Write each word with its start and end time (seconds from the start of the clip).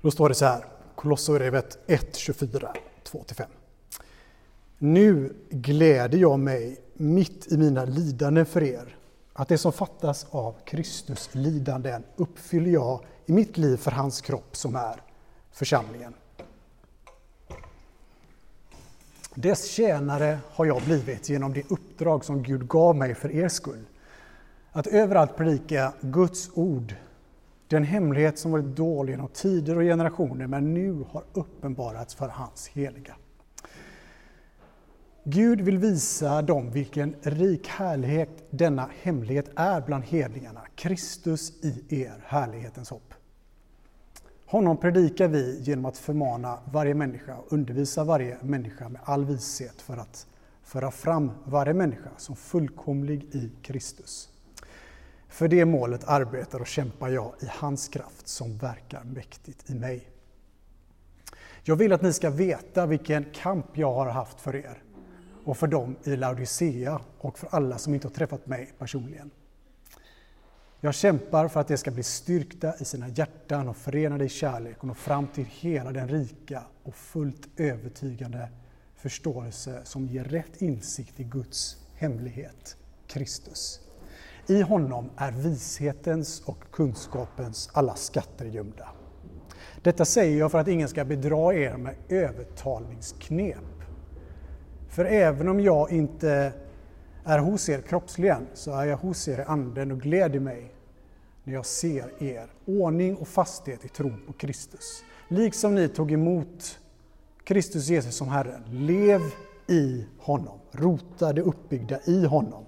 Då 0.00 0.10
står 0.10 0.28
det 0.28 0.34
så 0.34 0.44
här, 0.44 0.64
Kolosserbrevet 0.94 1.78
1, 1.86 2.16
24, 2.16 2.72
2-5. 3.04 3.44
Nu 4.78 5.34
gläder 5.50 6.18
jag 6.18 6.38
mig 6.38 6.80
mitt 6.94 7.52
i 7.52 7.56
mina 7.56 7.84
lidanden 7.84 8.46
för 8.46 8.62
er, 8.62 8.96
att 9.32 9.48
det 9.48 9.58
som 9.58 9.72
fattas 9.72 10.26
av 10.30 10.54
Kristus 10.64 11.30
lidanden 11.32 12.04
uppfyller 12.16 12.70
jag 12.70 13.00
i 13.26 13.32
mitt 13.32 13.56
liv 13.56 13.76
för 13.76 13.90
hans 13.90 14.20
kropp 14.20 14.56
som 14.56 14.76
är 14.76 15.02
församlingen. 15.52 16.14
Dess 19.34 19.70
tjänare 19.70 20.38
har 20.50 20.66
jag 20.66 20.82
blivit 20.82 21.28
genom 21.28 21.52
det 21.52 21.70
uppdrag 21.70 22.24
som 22.24 22.42
Gud 22.42 22.68
gav 22.68 22.96
mig 22.96 23.14
för 23.14 23.30
er 23.30 23.48
skull. 23.48 23.84
Att 24.72 24.86
överallt 24.86 25.36
predika 25.36 25.92
Guds 26.00 26.50
ord, 26.54 26.94
den 27.68 27.84
hemlighet 27.84 28.38
som 28.38 28.50
varit 28.50 28.76
dold 28.76 29.10
genom 29.10 29.28
tider 29.28 29.76
och 29.76 29.82
generationer 29.82 30.46
men 30.46 30.74
nu 30.74 31.04
har 31.10 31.24
uppenbarats 31.32 32.14
för 32.14 32.28
hans 32.28 32.68
heliga. 32.68 33.16
Gud 35.24 35.60
vill 35.60 35.78
visa 35.78 36.42
dem 36.42 36.70
vilken 36.70 37.14
rik 37.22 37.68
härlighet 37.68 38.46
denna 38.50 38.90
hemlighet 39.02 39.50
är 39.56 39.80
bland 39.80 40.04
hedningarna, 40.04 40.60
Kristus 40.74 41.64
i 41.64 42.02
er, 42.02 42.24
härlighetens 42.24 42.90
hopp. 42.90 43.14
Honom 44.46 44.76
predikar 44.76 45.28
vi 45.28 45.60
genom 45.60 45.84
att 45.84 45.98
förmana 45.98 46.58
varje 46.72 46.94
människa 46.94 47.36
och 47.36 47.52
undervisa 47.52 48.04
varje 48.04 48.38
människa 48.42 48.88
med 48.88 49.00
all 49.04 49.24
vishet 49.24 49.82
för 49.82 49.96
att 49.96 50.26
föra 50.62 50.90
fram 50.90 51.30
varje 51.44 51.74
människa 51.74 52.10
som 52.16 52.36
fullkomlig 52.36 53.34
i 53.34 53.50
Kristus. 53.62 54.28
För 55.28 55.48
det 55.48 55.64
målet 55.64 56.04
arbetar 56.04 56.60
och 56.60 56.66
kämpar 56.66 57.08
jag 57.08 57.34
i 57.40 57.46
hans 57.48 57.88
kraft 57.88 58.28
som 58.28 58.58
verkar 58.58 59.04
mäktigt 59.04 59.70
i 59.70 59.74
mig. 59.74 60.08
Jag 61.62 61.76
vill 61.76 61.92
att 61.92 62.02
ni 62.02 62.12
ska 62.12 62.30
veta 62.30 62.86
vilken 62.86 63.24
kamp 63.24 63.66
jag 63.72 63.94
har 63.94 64.06
haft 64.06 64.40
för 64.40 64.56
er 64.56 64.82
och 65.44 65.56
för 65.56 65.66
dem 65.66 65.96
i 66.04 66.16
Laodicea 66.16 67.00
och 67.18 67.38
för 67.38 67.48
alla 67.52 67.78
som 67.78 67.94
inte 67.94 68.08
har 68.08 68.12
träffat 68.14 68.46
mig 68.46 68.72
personligen. 68.78 69.30
Jag 70.80 70.94
kämpar 70.94 71.48
för 71.48 71.60
att 71.60 71.68
de 71.68 71.76
ska 71.76 71.90
bli 71.90 72.02
styrkta 72.02 72.74
i 72.78 72.84
sina 72.84 73.08
hjärtan 73.08 73.68
och 73.68 73.76
förenade 73.76 74.24
i 74.24 74.28
kärlek 74.28 74.78
och 74.78 74.84
nå 74.84 74.94
fram 74.94 75.26
till 75.26 75.44
hela 75.44 75.92
den 75.92 76.08
rika 76.08 76.62
och 76.82 76.94
fullt 76.94 77.48
övertygande 77.56 78.48
förståelse 78.96 79.80
som 79.84 80.06
ger 80.06 80.24
rätt 80.24 80.62
insikt 80.62 81.20
i 81.20 81.24
Guds 81.24 81.76
hemlighet, 81.94 82.76
Kristus. 83.06 83.87
I 84.50 84.62
honom 84.62 85.10
är 85.16 85.32
vishetens 85.32 86.42
och 86.44 86.64
kunskapens 86.72 87.70
alla 87.72 87.94
skatter 87.94 88.44
gömda. 88.44 88.88
Detta 89.82 90.04
säger 90.04 90.38
jag 90.38 90.50
för 90.50 90.58
att 90.58 90.68
ingen 90.68 90.88
ska 90.88 91.04
bedra 91.04 91.54
er 91.54 91.76
med 91.76 91.94
övertalningsknep. 92.08 93.56
För 94.88 95.04
även 95.04 95.48
om 95.48 95.60
jag 95.60 95.90
inte 95.92 96.52
är 97.24 97.38
hos 97.38 97.68
er 97.68 97.80
kroppsligen 97.80 98.46
så 98.54 98.72
är 98.72 98.86
jag 98.86 98.96
hos 98.96 99.28
er 99.28 99.38
i 99.38 99.42
anden 99.42 99.92
och 99.92 100.00
gläder 100.00 100.40
mig 100.40 100.74
när 101.44 101.54
jag 101.54 101.66
ser 101.66 102.22
er 102.22 102.46
ordning 102.66 103.16
och 103.16 103.28
fasthet 103.28 103.84
i 103.84 103.88
tron 103.88 104.22
på 104.26 104.32
Kristus. 104.32 105.04
Liksom 105.28 105.74
ni 105.74 105.88
tog 105.88 106.12
emot 106.12 106.78
Kristus 107.44 107.88
Jesus 107.88 108.14
som 108.14 108.28
Herren. 108.28 108.62
Lev 108.66 109.20
i 109.66 110.06
honom, 110.18 110.58
rotade 110.72 111.42
uppbyggda 111.42 111.98
i 112.04 112.24
honom. 112.24 112.64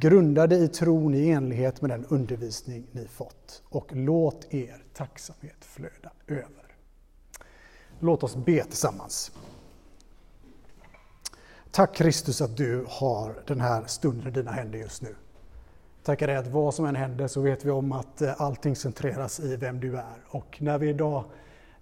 Grundade 0.00 0.56
i 0.56 0.68
tron 0.68 1.14
i 1.14 1.28
enlighet 1.28 1.82
med 1.82 1.90
den 1.90 2.04
undervisning 2.04 2.86
ni 2.92 3.06
fått 3.06 3.62
och 3.68 3.90
låt 3.92 4.54
er 4.54 4.84
tacksamhet 4.94 5.64
flöda 5.64 6.12
över. 6.26 6.76
Låt 8.00 8.22
oss 8.22 8.36
be 8.36 8.64
tillsammans. 8.64 9.32
Tack 11.70 11.94
Kristus 11.94 12.40
att 12.40 12.56
du 12.56 12.84
har 12.88 13.42
den 13.46 13.60
här 13.60 13.84
stunden 13.86 14.28
i 14.28 14.30
dina 14.30 14.50
händer 14.50 14.78
just 14.78 15.02
nu. 15.02 15.14
Tackar 16.02 16.26
dig 16.26 16.36
att 16.36 16.46
vad 16.46 16.74
som 16.74 16.84
än 16.84 16.96
händer 16.96 17.28
så 17.28 17.40
vet 17.40 17.64
vi 17.64 17.70
om 17.70 17.92
att 17.92 18.22
eh, 18.22 18.40
allting 18.40 18.76
centreras 18.76 19.40
i 19.40 19.56
vem 19.56 19.80
du 19.80 19.96
är. 19.96 20.24
Och 20.28 20.58
när 20.60 20.78
vi 20.78 20.88
idag 20.88 21.24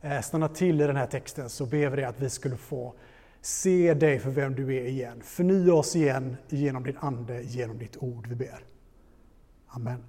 eh, 0.01 0.21
stannar 0.21 0.49
till 0.49 0.81
i 0.81 0.87
den 0.87 0.97
här 0.97 1.07
texten 1.07 1.51
så 1.51 1.67
ber 1.67 1.89
vi 1.89 1.97
dig 1.97 2.05
att 2.05 2.21
vi 2.21 2.31
skulle 2.31 2.57
få 2.57 2.95
se 3.47 3.95
dig 3.95 4.19
för 4.19 4.31
vem 4.31 4.55
du 4.55 4.77
är 4.77 4.87
igen. 4.87 5.23
Förnya 5.23 5.75
oss 5.75 5.97
igen 5.97 6.37
genom 6.49 6.85
din 6.85 6.97
Ande, 6.97 7.43
genom 7.43 7.79
ditt 7.79 7.97
ord 7.97 8.27
vi 8.27 8.35
ber. 8.35 8.65
Amen. 9.67 10.05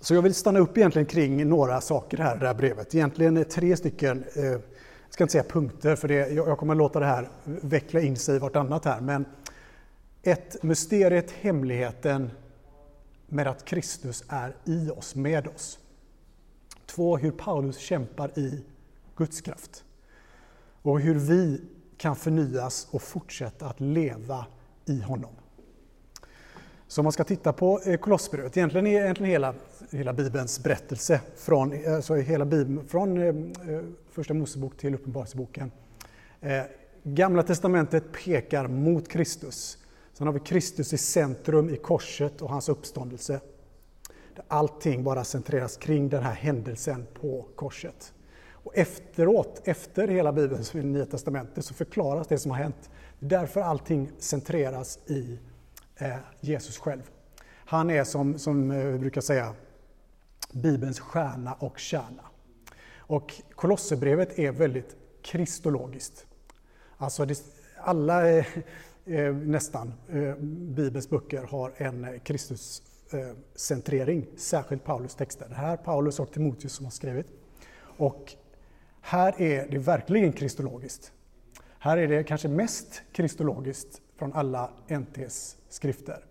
Så 0.00 0.14
jag 0.14 0.22
vill 0.22 0.34
stanna 0.34 0.58
upp 0.58 0.78
egentligen 0.78 1.06
kring 1.06 1.48
några 1.48 1.80
saker 1.80 2.18
här 2.18 2.36
i 2.36 2.38
det 2.38 2.46
här 2.46 2.54
brevet. 2.54 2.94
Egentligen 2.94 3.44
tre 3.44 3.76
stycken 3.76 4.24
eh, 4.34 4.44
jag 4.44 4.62
ska 5.08 5.24
inte 5.24 5.32
säga 5.32 5.44
punkter, 5.44 5.96
för 5.96 6.08
det, 6.08 6.28
jag 6.28 6.58
kommer 6.58 6.74
låta 6.74 7.00
det 7.00 7.06
här 7.06 7.28
veckla 7.44 8.00
in 8.00 8.16
sig 8.16 8.36
i 8.36 8.38
vartannat 8.38 8.84
här, 8.84 9.00
men 9.00 9.24
ett, 10.22 10.62
mysteriet, 10.62 11.30
hemligheten 11.30 12.30
med 13.26 13.46
att 13.46 13.64
Kristus 13.64 14.24
är 14.28 14.56
i 14.64 14.90
oss, 14.90 15.14
med 15.14 15.46
oss. 15.46 15.78
Två, 16.86 17.16
hur 17.16 17.30
Paulus 17.30 17.78
kämpar 17.78 18.38
i 18.38 18.64
Guds 19.18 19.40
kraft. 19.40 19.84
Och 20.82 21.00
hur 21.00 21.14
vi 21.14 21.60
kan 21.96 22.16
förnyas 22.16 22.88
och 22.90 23.02
fortsätta 23.02 23.66
att 23.66 23.80
leva 23.80 24.46
i 24.86 25.00
honom. 25.00 25.30
Så 26.86 27.00
om 27.00 27.04
man 27.04 27.12
ska 27.12 27.24
titta 27.24 27.52
på 27.52 27.80
eh, 27.80 27.96
Kolosserbrevet, 27.96 28.56
egentligen 28.56 28.86
är 28.86 29.02
egentligen 29.02 29.30
hela, 29.32 29.54
hela 29.90 30.12
Bibelns 30.12 30.62
berättelse 30.62 31.20
från, 31.36 31.94
alltså 31.94 32.14
hela 32.14 32.44
Bibeln, 32.44 32.88
från 32.88 33.18
eh, 33.18 33.26
eh, 33.74 33.82
Första 34.10 34.34
Mosebok 34.34 34.76
till 34.76 34.94
Uppenbarelseboken. 34.94 35.70
Gamla 37.02 37.42
testamentet 37.42 38.12
pekar 38.12 38.68
mot 38.68 39.08
Kristus. 39.08 39.78
Sen 40.12 40.26
har 40.26 40.34
vi 40.34 40.40
Kristus 40.40 40.92
i 40.92 40.98
centrum 40.98 41.70
i 41.70 41.76
korset 41.76 42.42
och 42.42 42.50
hans 42.50 42.68
uppståndelse. 42.68 43.40
Allting 44.48 45.04
bara 45.04 45.24
centreras 45.24 45.76
kring 45.76 46.08
den 46.08 46.22
här 46.22 46.34
händelsen 46.34 47.06
på 47.20 47.46
korset. 47.56 48.12
Och 48.68 48.78
efteråt, 48.78 49.60
efter 49.64 50.08
hela 50.08 50.32
Bibeln, 50.32 50.64
i 50.74 50.82
Nya 50.82 51.06
Testamentet, 51.06 51.64
så 51.64 51.74
förklaras 51.74 52.26
det 52.26 52.38
som 52.38 52.50
har 52.50 52.58
hänt. 52.58 52.90
Därför 53.18 53.60
allting 53.60 54.10
centreras 54.18 54.98
i 55.06 55.38
eh, 55.96 56.16
Jesus 56.40 56.78
själv. 56.78 57.02
Han 57.44 57.90
är 57.90 58.04
som, 58.04 58.38
som 58.38 58.70
eh, 58.70 58.84
vi 58.84 58.98
brukar 58.98 59.20
säga, 59.20 59.54
Bibelns 60.52 61.00
stjärna 61.00 61.52
och 61.52 61.78
kärna. 61.78 62.22
Och 62.96 63.34
Kolosserbrevet 63.54 64.38
är 64.38 64.52
väldigt 64.52 64.96
kristologiskt. 65.22 66.26
Alltså 66.96 67.24
det, 67.24 67.42
alla, 67.76 68.28
eh, 68.28 68.46
eh 69.06 69.34
nästan, 69.34 69.94
eh, 70.08 70.34
Bibelns 70.76 71.10
böcker 71.10 71.42
har 71.42 71.72
en 71.76 72.20
Kristuscentrering, 72.20 74.18
eh, 74.18 74.28
eh 74.28 74.36
särskilt 74.36 74.84
Paulus 74.84 75.14
texter. 75.14 75.48
Det 75.48 75.54
här 75.54 75.72
är 75.72 75.76
Paulus 75.76 76.20
och 76.20 76.32
Timoteus 76.32 76.72
som 76.72 76.86
har 76.86 76.92
skrivit. 76.92 77.26
Och 77.96 78.36
här 79.08 79.42
är 79.42 79.68
det 79.70 79.78
verkligen 79.78 80.32
kristologiskt. 80.32 81.12
Här 81.78 81.96
är 81.96 82.08
det 82.08 82.24
kanske 82.24 82.48
mest 82.48 83.02
kristologiskt 83.12 84.00
från 84.16 84.32
alla 84.32 84.70
NTs 84.88 85.56
skrifter. 85.68 86.24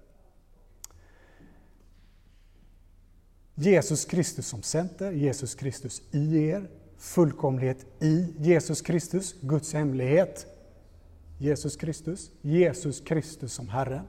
Jesus 3.55 4.05
Kristus 4.05 4.47
som 4.47 4.63
center, 4.63 5.11
Jesus 5.11 5.55
Kristus 5.55 6.01
i 6.11 6.37
er, 6.37 6.69
fullkomlighet 6.97 7.85
i 7.99 8.33
Jesus 8.37 8.81
Kristus, 8.81 9.35
Guds 9.41 9.73
hemlighet, 9.73 10.45
Jesus 11.37 11.75
Kristus, 11.75 12.31
Jesus 12.41 13.01
Kristus 13.01 13.53
som 13.53 13.69
Herre. 13.69 14.01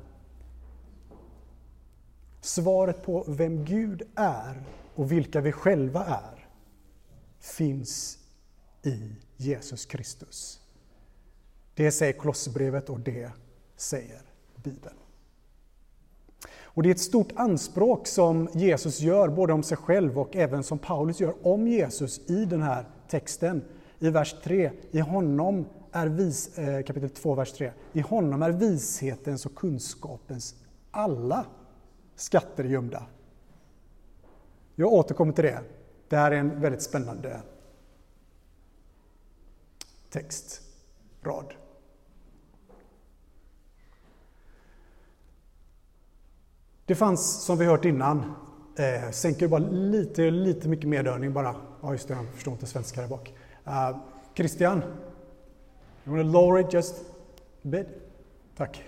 Svaret 2.40 3.02
på 3.02 3.24
vem 3.28 3.64
Gud 3.64 4.02
är 4.14 4.62
och 4.94 5.12
vilka 5.12 5.40
vi 5.40 5.52
själva 5.52 6.04
är 6.04 6.48
finns 7.40 8.18
i 8.88 9.12
Jesus 9.36 9.86
Kristus. 9.86 10.60
Det 11.74 11.92
säger 11.92 12.12
Kolosserbrevet 12.12 12.90
och 12.90 13.00
det 13.00 13.30
säger 13.76 14.22
Bibeln. 14.56 14.96
Och 16.78 16.82
det 16.82 16.88
är 16.88 16.94
ett 16.94 17.00
stort 17.00 17.32
anspråk 17.34 18.06
som 18.06 18.48
Jesus 18.52 19.00
gör, 19.00 19.28
både 19.28 19.52
om 19.52 19.62
sig 19.62 19.76
själv 19.76 20.18
och 20.18 20.36
även 20.36 20.62
som 20.62 20.78
Paulus 20.78 21.20
gör 21.20 21.34
om 21.42 21.68
Jesus 21.68 22.30
i 22.30 22.44
den 22.44 22.62
här 22.62 22.84
texten. 23.08 23.64
I 23.98 24.10
vers 24.10 24.36
3, 24.44 24.70
i 24.90 25.00
honom 25.00 25.66
är 25.92 26.06
vis, 26.06 26.58
eh, 26.58 26.82
kapitel 26.82 27.10
2, 27.10 27.34
vers 27.34 27.52
3. 27.52 27.72
I 27.92 28.00
honom 28.00 28.42
är 28.42 28.50
vishetens 28.50 29.46
och 29.46 29.54
kunskapens 29.54 30.54
alla 30.90 31.46
skatter 32.16 32.64
gömda. 32.64 33.06
Jag 34.74 34.92
återkommer 34.92 35.32
till 35.32 35.44
det. 35.44 35.60
Det 36.08 36.16
här 36.16 36.30
är 36.30 36.36
en 36.36 36.60
väldigt 36.60 36.82
spännande 36.82 37.40
textrad. 40.10 41.54
Det 46.86 46.94
fanns, 46.94 47.44
som 47.44 47.58
vi 47.58 47.64
hört 47.64 47.84
innan, 47.84 48.34
Eh, 48.78 49.10
sänker 49.10 49.48
bara 49.48 49.60
lite, 49.60 50.30
lite 50.30 50.68
mycket 50.68 50.88
medörning 50.88 51.32
bara. 51.32 51.54
Ja, 51.82 51.92
just 51.92 52.08
det, 52.08 52.14
jag 52.14 52.26
förstår 52.34 52.52
inte 52.52 52.66
svenska 52.66 53.00
där 53.00 53.08
bak. 53.08 53.34
Uh, 53.66 53.98
Christian, 54.34 54.82
you 56.04 56.16
wanna 56.16 56.22
lower 56.22 56.60
it 56.60 56.72
just 56.72 56.94
a 57.00 57.02
bit? 57.62 57.86
Tack. 58.56 58.84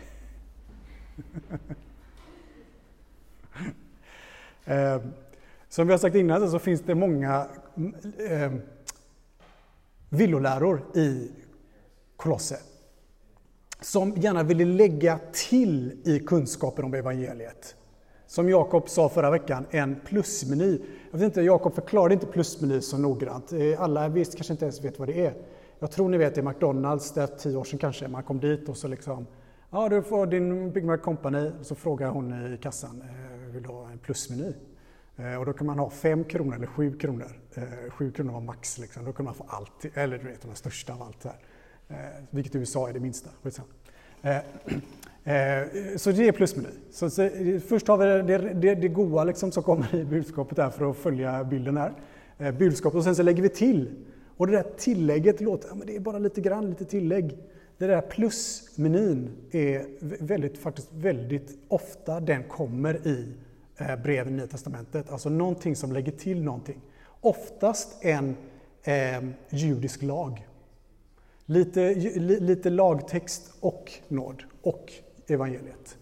eh, 4.65 5.01
som 5.69 5.87
vi 5.87 5.93
har 5.93 5.99
sagt 5.99 6.17
innan 6.17 6.51
så 6.51 6.59
finns 6.59 6.81
det 6.81 6.95
många 6.95 7.47
mm, 7.77 7.95
eh, 8.19 8.53
villoläror 10.11 10.83
i 10.95 11.31
Kolosse 12.17 12.57
som 13.81 14.15
gärna 14.17 14.43
ville 14.43 14.65
lägga 14.65 15.19
till 15.33 15.93
i 16.05 16.19
kunskapen 16.19 16.85
om 16.85 16.95
evangeliet. 16.95 17.77
Som 18.27 18.49
Jakob 18.49 18.89
sa 18.89 19.09
förra 19.09 19.31
veckan, 19.31 19.67
en 19.71 20.01
plusmeny. 20.05 20.79
Jag 21.11 21.19
vet 21.19 21.27
inte, 21.27 21.43
Jakob 21.43 21.75
förklarade 21.75 22.15
inte 22.15 22.27
plusmeny 22.27 22.81
så 22.81 22.99
noggrant. 22.99 23.53
Eh, 23.53 23.81
alla 23.83 24.09
visst 24.09 24.37
kanske 24.37 24.53
inte 24.53 24.65
ens 24.65 24.85
vet 24.85 24.99
vad 24.99 25.09
det 25.09 25.27
är. 25.27 25.35
Jag 25.79 25.91
tror 25.91 26.09
ni 26.09 26.19
vet 26.19 26.35
det 26.35 26.41
är 26.41 26.43
McDonalds, 26.43 27.13
det 27.13 27.23
är 27.23 27.27
tio 27.27 27.57
år 27.57 27.65
sedan 27.65 27.79
kanske, 27.79 28.09
man 28.09 28.23
kom 28.23 28.41
dit 28.41 28.69
och 28.69 28.77
så 28.77 28.89
liksom 28.89 29.27
Ja, 29.71 29.89
du 29.89 30.03
får 30.03 30.27
din 30.27 30.73
Big 30.73 30.85
Mac 30.85 30.99
Company. 30.99 31.51
Så 31.63 31.75
frågar 31.75 32.11
hon 32.11 32.55
i 32.55 32.57
kassan, 32.57 33.03
eh, 33.03 33.53
vill 33.53 33.63
du 33.63 33.69
ha 33.69 33.91
en 33.91 33.99
plusmeny? 33.99 34.53
Eh, 35.21 35.41
och 35.41 35.47
då 35.47 35.53
kan 35.53 35.67
man 35.67 35.79
ha 35.79 35.91
5 35.91 36.25
kronor 36.25 36.55
eller 36.57 36.67
7 36.67 36.99
kronor. 36.99 37.27
Eh, 37.55 37.91
7 37.91 38.13
kronor 38.13 38.33
var 38.33 38.41
max, 38.41 38.79
liksom. 38.79 39.05
då 39.05 39.13
kan 39.13 39.25
man 39.25 39.35
få 39.35 39.45
allt, 39.49 39.85
eller 39.95 40.19
du 40.19 40.25
vet, 40.25 40.43
de 40.43 40.55
största 40.55 40.93
av 40.93 41.03
allt. 41.03 41.25
Här. 41.25 41.39
Eh, 41.89 42.25
vilket 42.31 42.55
i 42.55 42.59
USA 42.59 42.89
är 42.89 42.93
det 42.93 43.01
minsta. 43.01 43.31
Så 45.97 46.13
det 46.13 46.29
är 46.29 46.33
plusmeny. 46.33 46.69
Så, 46.91 47.11
så, 47.11 47.31
först 47.69 47.89
har 47.89 47.99
vi 47.99 48.05
det, 48.33 48.39
det, 48.55 48.75
det 48.75 48.89
goa 48.89 49.25
liksom 49.25 49.53
som 49.53 49.63
kommer 49.63 49.95
i 49.95 50.05
budskapet 50.05 50.59
här 50.59 50.71
för 50.71 50.91
att 50.91 50.97
följa 50.97 51.45
bilden 51.45 51.77
här. 51.77 51.93
Budskapet 52.53 52.97
och 52.97 53.05
sen 53.05 53.17
så 53.17 53.23
lägger 53.23 53.43
vi 53.43 53.49
till. 53.49 54.05
Och 54.37 54.47
det 54.47 54.53
där 54.53 54.67
tillägget 54.77 55.41
låter, 55.41 55.69
ja, 55.69 55.75
men 55.75 55.87
det 55.87 55.97
är 55.97 56.01
bara 56.01 56.19
lite 56.19 56.41
grann, 56.41 56.71
lite 56.71 56.85
tillägg. 56.85 57.39
Det 57.79 57.87
där 57.87 58.01
plusmenyn 58.01 59.31
är 59.51 59.87
väldigt, 60.25 60.59
faktiskt 60.59 60.89
väldigt 60.93 61.59
ofta 61.69 62.21
den 62.21 62.43
kommer 62.45 63.07
i 63.07 63.35
Eh, 63.81 63.97
breven 63.97 64.33
i 64.33 64.37
Nya 64.37 64.47
Testamentet. 64.47 65.11
Alltså 65.11 65.29
någonting 65.29 65.77
som 65.77 65.93
lägger 65.93 66.13
till 66.13 66.43
någonting. 66.43 66.81
Oftast 67.21 68.05
en 68.05 68.37
eh, 68.83 69.25
judisk 69.51 70.03
lag. 70.03 70.47
Lite, 71.47 71.95
lite 72.21 72.71
lagtext 72.71 73.53
och 73.61 73.93
nåd 74.09 74.43
och 74.63 74.93
evangeliet. 75.27 75.99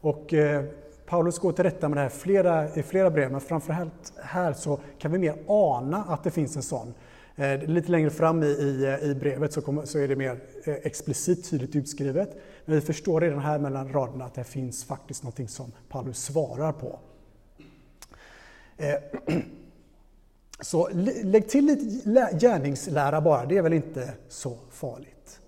Och 0.00 0.34
eh, 0.34 0.64
Paulus 1.06 1.38
går 1.38 1.52
till 1.52 1.64
rätta 1.64 1.88
med 1.88 1.96
det 1.96 2.02
här 2.02 2.08
flera, 2.08 2.74
i 2.74 2.82
flera 2.82 3.10
brev, 3.10 3.32
men 3.32 3.40
framförallt 3.40 4.12
här 4.22 4.52
så 4.52 4.80
kan 4.98 5.12
vi 5.12 5.18
mer 5.18 5.36
ana 5.46 6.04
att 6.04 6.24
det 6.24 6.30
finns 6.30 6.56
en 6.56 6.62
sån. 6.62 6.94
Eh, 7.36 7.62
lite 7.62 7.90
längre 7.90 8.10
fram 8.10 8.42
i, 8.42 8.46
i, 8.46 8.98
i 9.02 9.14
brevet 9.14 9.52
så, 9.52 9.60
kommer, 9.60 9.84
så, 9.84 9.98
är 9.98 10.08
det 10.08 10.16
mer 10.16 10.40
eh, 10.64 10.74
explicit 10.74 11.50
tydligt 11.50 11.76
utskrivet. 11.76 12.36
Men 12.64 12.74
vi 12.74 12.80
förstår 12.80 13.20
redan 13.20 13.38
här 13.38 13.58
mellan 13.58 13.92
raderna 13.92 14.24
att 14.24 14.34
det 14.34 14.44
finns 14.44 14.84
faktiskt 14.84 15.22
någonting 15.22 15.48
som 15.48 15.72
Paulus 15.88 16.18
svarar 16.24 16.72
på. 16.72 16.98
Eh, 18.76 18.94
så 20.60 20.88
lägg 21.22 21.48
till 21.48 21.64
lite 21.66 22.38
gärningslära 22.38 23.20
bara, 23.20 23.46
det 23.46 23.56
är 23.56 23.62
väl 23.62 23.72
inte 23.72 24.12
så 24.28 24.58
farligt. 24.70 25.40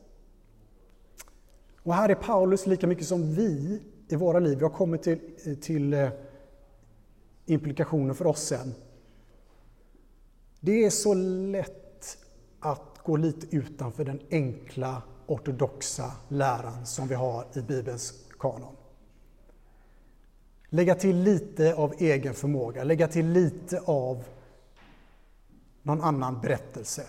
Och 1.83 1.95
här 1.95 2.09
är 2.09 2.15
Paulus 2.15 2.67
lika 2.67 2.87
mycket 2.87 3.07
som 3.07 3.35
vi 3.35 3.83
i 4.09 4.17
våra 4.17 4.39
liv. 4.39 4.59
Vi 4.59 4.65
har 4.65 4.71
kommit 4.71 5.03
till, 5.03 5.19
eh, 5.45 5.55
till 5.55 5.95
eh, 5.95 6.09
implikationer 7.47 8.15
för 8.15 8.27
oss 8.27 8.43
sen. 8.43 8.75
Det 10.61 10.85
är 10.85 10.91
så 10.91 11.15
lätt 11.15 12.19
att 12.61 12.99
gå 13.05 13.17
lite 13.17 13.57
utanför 13.57 14.05
den 14.05 14.21
enkla 14.31 15.03
ortodoxa 15.27 16.13
läran 16.29 16.87
som 16.87 17.09
vi 17.09 17.15
har 17.15 17.47
i 17.55 17.61
Bibelns 17.61 18.15
kanon. 18.39 18.76
Lägga 20.69 20.95
till 20.95 21.17
lite 21.17 21.75
av 21.75 21.95
egen 21.99 22.35
förmåga, 22.35 22.85
lägga 22.85 23.09
till 23.09 23.27
lite 23.27 23.81
av 23.81 24.25
någon 25.83 26.01
annan 26.01 26.41
berättelse. 26.41 27.07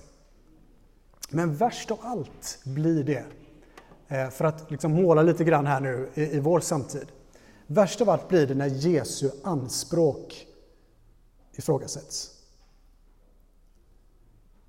Men 1.29 1.55
värst 1.55 1.91
av 1.91 1.99
allt 2.01 2.59
blir 2.63 3.03
det 3.03 3.25
eh, 4.07 4.29
för 4.29 4.45
att 4.45 4.71
liksom 4.71 4.91
måla 4.91 5.21
lite 5.21 5.43
grann 5.43 5.65
här 5.65 5.81
nu 5.81 6.09
i, 6.13 6.21
i 6.21 6.39
vår 6.39 6.59
samtid. 6.59 7.07
Värst 7.67 8.01
av 8.01 8.09
allt 8.09 8.29
blir 8.29 8.47
det 8.47 8.55
när 8.55 8.67
Jesu 8.67 9.29
anspråk 9.43 10.47
ifrågasätts. 11.53 12.36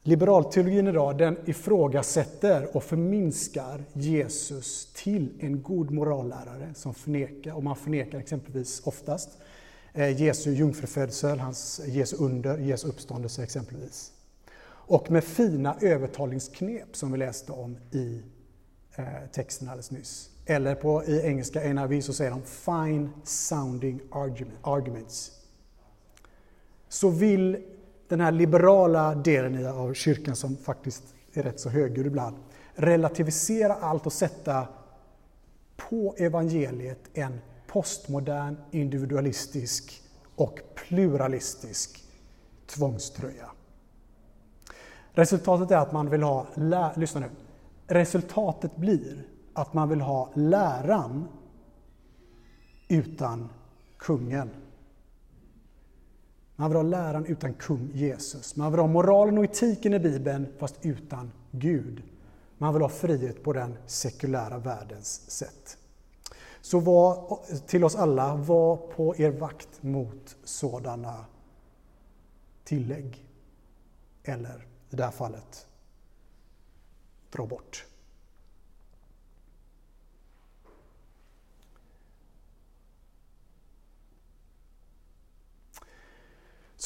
Liberalteologin 0.09 0.87
idag 0.87 1.19
den 1.19 1.37
ifrågasätter 1.47 2.77
och 2.77 2.85
förminskar 2.85 3.85
Jesus 3.93 4.93
till 4.93 5.33
en 5.41 5.63
god 5.63 5.91
morallärare 5.91 6.75
som 6.75 6.95
förnekar, 6.95 7.53
och 7.53 7.65
man 7.65 7.77
förnekar 7.77 8.19
exempelvis 8.19 8.81
oftast 8.85 9.39
eh, 9.93 10.23
Jesu 10.23 10.53
jungfrufödsel, 10.53 11.39
hans 11.39 11.81
Jesu 11.87 12.17
under, 12.17 12.59
Jesu 12.59 12.89
uppståndelse 12.89 13.43
exempelvis. 13.43 14.13
Och 14.67 15.11
med 15.11 15.25
fina 15.25 15.77
övertalningsknep 15.81 16.97
som 16.97 17.13
vi 17.13 17.19
läste 17.19 17.53
om 17.53 17.79
i 17.91 18.23
eh, 18.97 19.05
texten 19.33 19.69
alldeles 19.69 19.91
nyss. 19.91 20.31
Eller 20.47 20.75
på, 20.75 21.05
i 21.05 21.21
engelska 21.21 21.73
NIV 21.73 22.01
så 22.01 22.13
säger 22.13 22.31
de 22.31 22.43
fine 22.43 23.11
sounding 23.25 24.01
arguments. 24.63 25.31
Så 26.89 27.09
vill 27.09 27.59
den 28.09 28.21
här 28.21 28.33
liberala 28.33 29.15
delen 29.15 29.67
av 29.67 29.95
kyrkan 29.95 30.37
som 30.37 30.57
faktiskt 30.57 31.03
är 31.33 31.43
rätt 31.43 31.61
så 31.61 31.69
högljudd 31.69 32.07
ibland 32.07 32.37
relativisera 32.79 33.75
allt 33.75 34.07
och 34.07 34.13
sätta 34.13 34.69
på 35.77 36.15
evangeliet 36.19 37.01
en 37.15 37.41
postmodern, 37.67 38.57
individualistisk 38.71 40.03
och 40.37 40.61
pluralistisk 40.75 42.05
tvångströja. 42.67 43.51
Resultatet 45.13 45.71
är 45.71 45.77
att 45.77 45.93
man 45.93 46.11
vill 46.11 46.23
ha, 46.23 46.47
lyssna 46.97 47.21
nu, 47.21 47.31
Resultatet 47.87 48.77
blir 48.77 49.27
att 49.53 49.75
man 49.75 49.89
vill 49.89 50.01
ha 50.01 50.31
läran 50.35 51.29
utan 52.89 53.49
kungen. 53.99 54.51
Man 56.61 56.71
vill 56.71 56.77
ha 56.77 56.83
läran 56.83 57.27
utan 57.27 57.55
kung 57.55 57.91
Jesus. 57.95 58.57
Man 58.57 58.73
vill 58.73 58.81
ha 58.81 58.87
moralen 58.87 59.39
och 59.39 59.45
etiken 59.45 59.95
i 59.95 59.99
Bibeln 59.99 60.47
fast 60.59 60.75
utan 60.83 61.33
Gud. 61.51 62.03
Man 62.59 62.75
vill 62.75 62.83
ha 62.83 62.89
frihet 62.89 63.43
på 63.43 63.53
den 63.53 63.75
sekulära 63.87 64.59
världens 64.59 65.31
sätt. 65.31 65.79
Så 66.61 66.81
var, 66.81 67.39
till 67.67 67.85
oss 67.85 67.97
alla, 67.97 68.35
var 68.35 68.77
på 68.77 69.17
er 69.17 69.31
vakt 69.31 69.83
mot 69.83 70.37
sådana 70.45 71.25
tillägg. 72.65 73.27
Eller 74.25 74.67
i 74.91 74.97
det 74.97 75.05
här 75.05 75.11
fallet 75.11 75.67
dra 77.31 77.47
bort. 77.47 77.88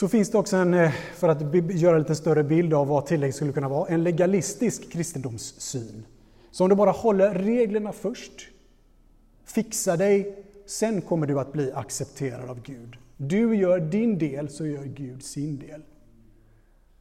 Så 0.03 0.09
finns 0.09 0.31
det 0.31 0.39
också 0.39 0.57
en, 0.57 0.75
eh, 0.75 0.91
för 1.15 1.29
att 1.29 1.55
göra 1.75 1.97
en 1.97 2.03
lite 2.03 2.15
större 2.15 2.45
bild 2.45 2.75
av 2.75 2.87
vad 2.87 3.07
tillägg 3.07 3.35
skulle 3.35 3.53
kunna 3.53 3.69
vara, 3.69 3.89
en 3.89 4.03
legalistisk 4.03 4.93
kristendomssyn. 4.93 6.07
Så 6.51 6.65
om 6.65 6.71
du 6.71 6.77
bara 6.77 6.91
håller 6.91 7.35
reglerna 7.35 7.93
först, 7.93 8.33
fixar 9.45 9.97
dig, 9.97 10.45
sen 10.67 11.01
kommer 11.01 11.27
du 11.27 11.41
att 11.41 11.53
bli 11.53 11.73
accepterad 11.73 12.51
av 12.51 12.63
Gud. 12.63 12.97
Du 13.17 13.57
gör 13.57 13.81
din 13.81 14.19
del 14.19 14.49
så 14.49 14.67
gör 14.67 14.85
Gud 14.85 15.23
sin 15.23 15.59
del. 15.59 15.83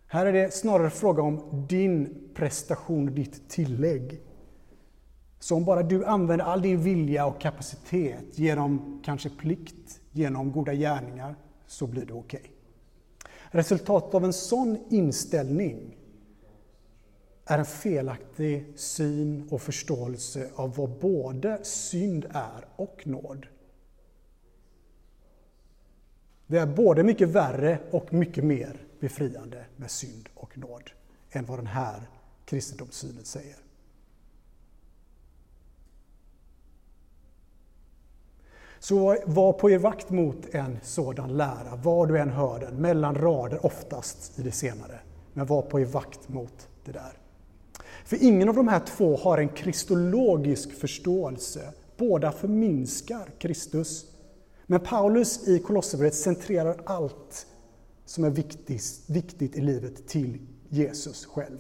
Här 0.07 0.25
är 0.25 0.33
det 0.33 0.53
snarare 0.53 0.89
fråga 0.89 1.23
om 1.23 1.65
din 1.69 2.29
prestation, 2.33 3.15
ditt 3.15 3.49
tillägg. 3.49 4.21
Så 5.39 5.55
om 5.55 5.65
bara 5.65 5.83
du 5.83 6.05
använder 6.05 6.45
all 6.45 6.61
din 6.61 6.83
vilja 6.83 7.25
och 7.25 7.41
kapacitet 7.41 8.39
genom 8.39 9.01
kanske 9.05 9.29
plikt, 9.29 9.99
genom 10.11 10.51
goda 10.51 10.73
gärningar, 10.73 11.35
så 11.67 11.87
blir 11.87 12.05
det 12.05 12.13
okej. 12.13 12.39
Okay. 12.39 12.51
Resultatet 13.51 14.13
av 14.13 14.25
en 14.25 14.33
sån 14.33 14.77
inställning 14.89 15.97
är 17.45 17.59
en 17.59 17.65
felaktig 17.65 18.73
syn 18.75 19.47
och 19.51 19.61
förståelse 19.61 20.49
av 20.55 20.75
vad 20.75 20.89
både 20.89 21.63
synd 21.63 22.25
är 22.29 22.65
och 22.75 23.07
nåd. 23.07 23.47
Det 26.47 26.57
är 26.57 26.65
både 26.65 27.03
mycket 27.03 27.29
värre 27.29 27.79
och 27.91 28.13
mycket 28.13 28.43
mer 28.43 28.85
befriande 28.99 29.65
med 29.75 29.91
synd 29.91 30.29
och 30.33 30.57
nåd 30.57 30.91
än 31.31 31.45
vad 31.45 31.59
den 31.59 31.67
här 31.67 32.01
kristendomssynen 32.45 33.25
säger. 33.25 33.57
Så 38.83 39.17
var 39.25 39.53
på 39.53 39.69
er 39.69 39.77
vakt 39.77 40.09
mot 40.09 40.45
en 40.51 40.77
sådan 40.83 41.37
lära, 41.37 41.75
var 41.83 42.07
du 42.07 42.19
än 42.19 42.29
hör 42.29 42.59
den, 42.59 42.75
mellan 42.75 43.15
rader 43.15 43.65
oftast 43.65 44.39
i 44.39 44.41
det 44.41 44.51
senare. 44.51 44.99
Men 45.33 45.45
var 45.45 45.61
på 45.61 45.79
er 45.79 45.85
vakt 45.85 46.29
mot 46.29 46.67
det 46.85 46.91
där. 46.91 47.17
För 48.05 48.23
ingen 48.23 48.49
av 48.49 48.55
de 48.55 48.67
här 48.67 48.79
två 48.79 49.17
har 49.17 49.37
en 49.37 49.49
kristologisk 49.49 50.73
förståelse. 50.73 51.73
Båda 51.97 52.31
förminskar 52.31 53.29
Kristus. 53.39 54.05
Men 54.65 54.79
Paulus 54.79 55.47
i 55.47 55.59
Kolosserbrevet 55.59 56.15
centrerar 56.15 56.81
allt 56.85 57.47
som 58.05 58.23
är 58.23 58.29
viktigt, 58.29 59.03
viktigt 59.07 59.55
i 59.55 59.61
livet 59.61 60.07
till 60.07 60.37
Jesus 60.69 61.25
själv. 61.25 61.59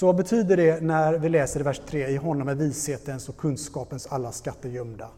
Så 0.00 0.06
vad 0.06 0.16
betyder 0.16 0.56
det 0.56 0.80
när 0.80 1.18
vi 1.18 1.28
läser 1.28 1.60
i 1.60 1.62
vers 1.62 1.80
3, 1.86 2.08
i 2.08 2.16
honom 2.16 2.48
är 2.48 2.54
vishetens 2.54 3.28
och 3.28 3.36
kunskapens 3.36 4.06
alla 4.06 4.32
skatter 4.32 4.68
gömda? 4.68 5.10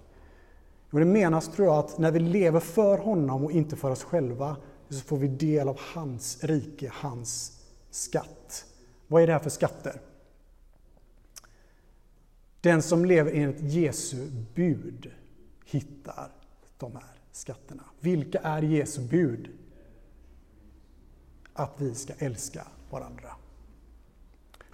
Jo, 0.90 0.98
det 0.98 1.04
menas, 1.04 1.48
tror 1.48 1.68
jag, 1.68 1.78
att 1.78 1.98
när 1.98 2.10
vi 2.10 2.18
lever 2.18 2.60
för 2.60 2.98
honom 2.98 3.44
och 3.44 3.52
inte 3.52 3.76
för 3.76 3.90
oss 3.90 4.04
själva, 4.04 4.56
så 4.88 5.00
får 5.00 5.16
vi 5.16 5.28
del 5.28 5.68
av 5.68 5.78
hans 5.94 6.44
rike, 6.44 6.92
hans 6.94 7.60
skatt. 7.90 8.64
Vad 9.06 9.22
är 9.22 9.26
det 9.26 9.32
här 9.32 9.40
för 9.40 9.50
skatter? 9.50 10.00
Den 12.60 12.82
som 12.82 13.04
lever 13.04 13.32
enligt 13.32 13.60
Jesu 13.60 14.30
bud 14.54 15.10
hittar 15.64 16.30
de 16.78 16.92
här 16.92 17.20
skatterna. 17.32 17.84
Vilka 18.00 18.38
är 18.38 18.62
Jesu 18.62 19.02
bud? 19.02 19.48
Att 21.52 21.72
vi 21.78 21.94
ska 21.94 22.12
älska 22.18 22.66
varandra. 22.90 23.36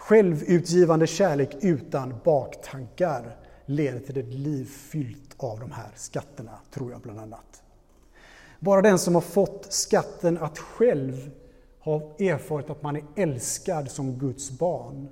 Självutgivande 0.09 1.07
kärlek 1.07 1.57
utan 1.61 2.15
baktankar 2.25 3.37
leder 3.67 4.01
till 4.01 4.19
ett 4.19 4.35
liv 4.35 4.65
fyllt 4.65 5.35
av 5.37 5.61
de 5.61 5.71
här 5.71 5.91
skatterna, 5.95 6.59
tror 6.71 6.93
jag 6.93 7.01
bland 7.01 7.21
annat. 7.21 7.63
Bara 8.61 8.83
den 8.83 8.99
som 8.99 9.15
har 9.15 9.23
fått 9.23 9.73
skatten 9.73 10.39
att 10.39 10.59
själv 10.59 11.31
ha 11.81 12.17
erfarit 12.19 12.71
att 12.71 12.83
man 12.83 12.97
är 12.97 13.05
älskad 13.17 13.91
som 13.91 14.19
Guds 14.19 14.51
barn 14.51 15.09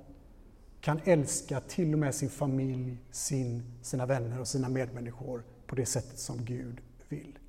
kan 0.81 0.99
älska 1.03 1.59
till 1.59 1.93
och 1.93 1.99
med 1.99 2.15
sin 2.15 2.29
familj, 2.29 2.97
sin, 3.11 3.73
sina 3.81 4.05
vänner 4.05 4.39
och 4.39 4.47
sina 4.47 4.69
medmänniskor 4.69 5.43
på 5.67 5.75
det 5.75 5.85
sättet 5.85 6.19
som 6.19 6.45
Gud 6.45 6.81
vill. 7.09 7.39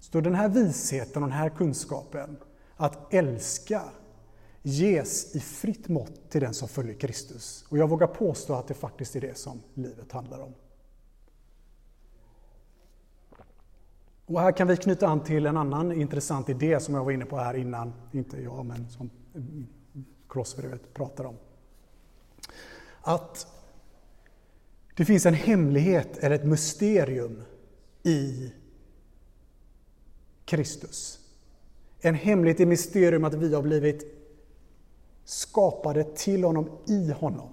Så 0.00 0.20
den 0.20 0.34
här 0.34 0.48
visheten 0.48 1.22
och 1.22 1.28
den 1.28 1.38
här 1.38 1.48
kunskapen, 1.48 2.36
att 2.76 3.14
älska, 3.14 3.82
ges 4.62 5.36
i 5.36 5.40
fritt 5.40 5.88
mått 5.88 6.30
till 6.30 6.40
den 6.40 6.54
som 6.54 6.68
följer 6.68 6.94
Kristus. 6.94 7.64
Och 7.68 7.78
jag 7.78 7.88
vågar 7.88 8.06
påstå 8.06 8.54
att 8.54 8.68
det 8.68 8.74
faktiskt 8.74 9.16
är 9.16 9.20
det 9.20 9.38
som 9.38 9.62
livet 9.74 10.12
handlar 10.12 10.40
om. 10.40 10.54
Och 14.26 14.40
här 14.40 14.52
kan 14.52 14.68
vi 14.68 14.76
knyta 14.76 15.08
an 15.08 15.24
till 15.24 15.46
en 15.46 15.56
annan 15.56 15.92
intressant 15.92 16.48
idé 16.48 16.80
som 16.80 16.94
jag 16.94 17.04
var 17.04 17.12
inne 17.12 17.24
på 17.24 17.36
här 17.36 17.54
innan, 17.54 17.92
inte 18.12 18.42
jag, 18.42 18.66
men 18.66 18.88
som 18.90 19.10
Kolosserbrevet 20.26 20.94
pratar 20.94 21.24
om. 21.24 21.36
Att 23.00 23.46
det 24.96 25.04
finns 25.04 25.26
en 25.26 25.34
hemlighet 25.34 26.18
eller 26.18 26.36
ett 26.36 26.44
mysterium 26.44 27.42
i 28.02 28.52
Kristus. 30.44 31.18
En 32.00 32.14
hemlighet 32.14 32.60
i 32.60 32.66
mysterium 32.66 33.24
att 33.24 33.34
vi 33.34 33.54
har 33.54 33.62
blivit 33.62 34.21
skapade 35.24 36.04
till 36.04 36.44
honom 36.44 36.68
i 36.86 37.12
honom. 37.12 37.48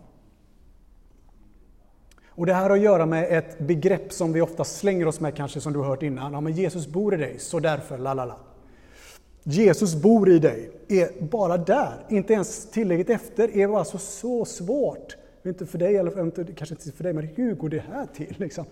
Och 2.40 2.46
Det 2.46 2.54
här 2.54 2.64
har 2.64 2.70
att 2.70 2.82
göra 2.82 3.06
med 3.06 3.38
ett 3.38 3.60
begrepp 3.60 4.14
som 4.14 4.34
vi 4.34 4.42
ofta 4.42 4.64
slänger 4.64 5.08
oss 5.08 5.20
med, 5.20 5.36
kanske 5.36 5.62
som 5.62 5.74
du 5.74 5.80
har 5.80 5.86
hört 5.86 6.04
innan. 6.04 6.34
Ja, 6.34 6.42
men 6.42 6.54
Jesus 6.54 6.88
bor 6.88 7.14
i 7.14 7.18
dig, 7.18 7.40
så 7.40 7.60
därför, 7.60 7.98
la 7.98 8.14
la 8.14 8.26
la. 8.26 8.38
Jesus 9.44 9.96
bor 9.96 10.30
i 10.30 10.40
dig, 10.40 10.72
är 10.88 11.24
bara 11.24 11.58
där, 11.58 12.06
inte 12.10 12.34
ens 12.34 12.72
tillägget 12.72 13.10
efter, 13.10 13.58
är 13.58 13.78
alltså 13.78 13.98
så 13.98 14.46
svårt. 14.46 15.18
Inte 15.46 15.66
för 15.66 15.78
dig, 15.78 15.96
eller 15.96 16.56
kanske 16.56 16.76
inte 16.76 16.92
för 16.92 17.04
dig, 17.04 17.14
men 17.14 17.24
hur 17.24 17.56
går 17.56 17.70
det 17.70 17.84
här 17.92 18.06
till? 18.06 18.36
Liksom? 18.38 18.66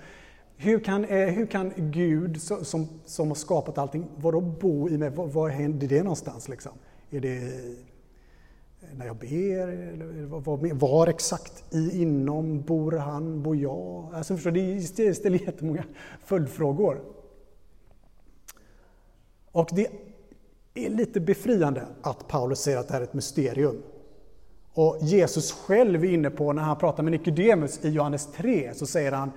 Hur 0.58 0.80
kan, 0.80 1.06
eh, 1.06 1.28
hur 1.28 1.46
kan 1.46 1.74
Gud 1.76 2.42
som, 2.42 2.88
som 3.06 3.28
har 3.28 3.36
skapat 3.36 3.78
allting, 3.78 4.08
vadå 4.16 4.42
bo 4.42 4.90
i 4.90 4.98
mig? 4.98 5.10
Var, 5.10 5.28
var 5.28 5.50
händer 5.50 5.88
det 5.88 6.04
någonstans? 6.04 6.50
Liksom? 6.50 6.72
Är 7.12 7.20
det 7.20 7.42
när 8.96 9.06
jag 9.06 9.16
ber? 9.16 9.68
Eller 9.68 10.26
var, 10.26 10.74
var 10.74 11.08
exakt 11.08 11.74
i, 11.74 12.02
inom 12.02 12.62
bor 12.62 12.92
han, 12.92 13.44
bor 13.44 13.56
jag? 13.56 14.10
Alltså 14.14 14.36
förstår, 14.36 14.52
det 14.52 15.14
ställer 15.14 15.40
jättemånga 15.40 15.84
följdfrågor. 16.26 17.02
Och 19.52 19.70
det 19.72 19.88
är 20.74 20.90
lite 20.90 21.20
befriande 21.20 21.86
att 22.02 22.28
Paulus 22.28 22.60
säger 22.60 22.78
att 22.78 22.88
det 22.88 22.94
här 22.94 23.02
är 23.02 23.06
ett 23.06 23.14
mysterium. 23.14 23.84
Och 24.74 24.98
Jesus 25.02 25.52
själv 25.52 26.04
är 26.04 26.14
inne 26.14 26.30
på, 26.30 26.54
när 26.54 26.62
han 26.62 26.78
pratar 26.78 27.04
med 27.04 27.12
Nikodemus 27.12 27.86
i 27.86 27.90
Johannes 27.90 28.32
3, 28.32 28.74
så 28.74 28.86
säger 28.86 29.12
han 29.12 29.32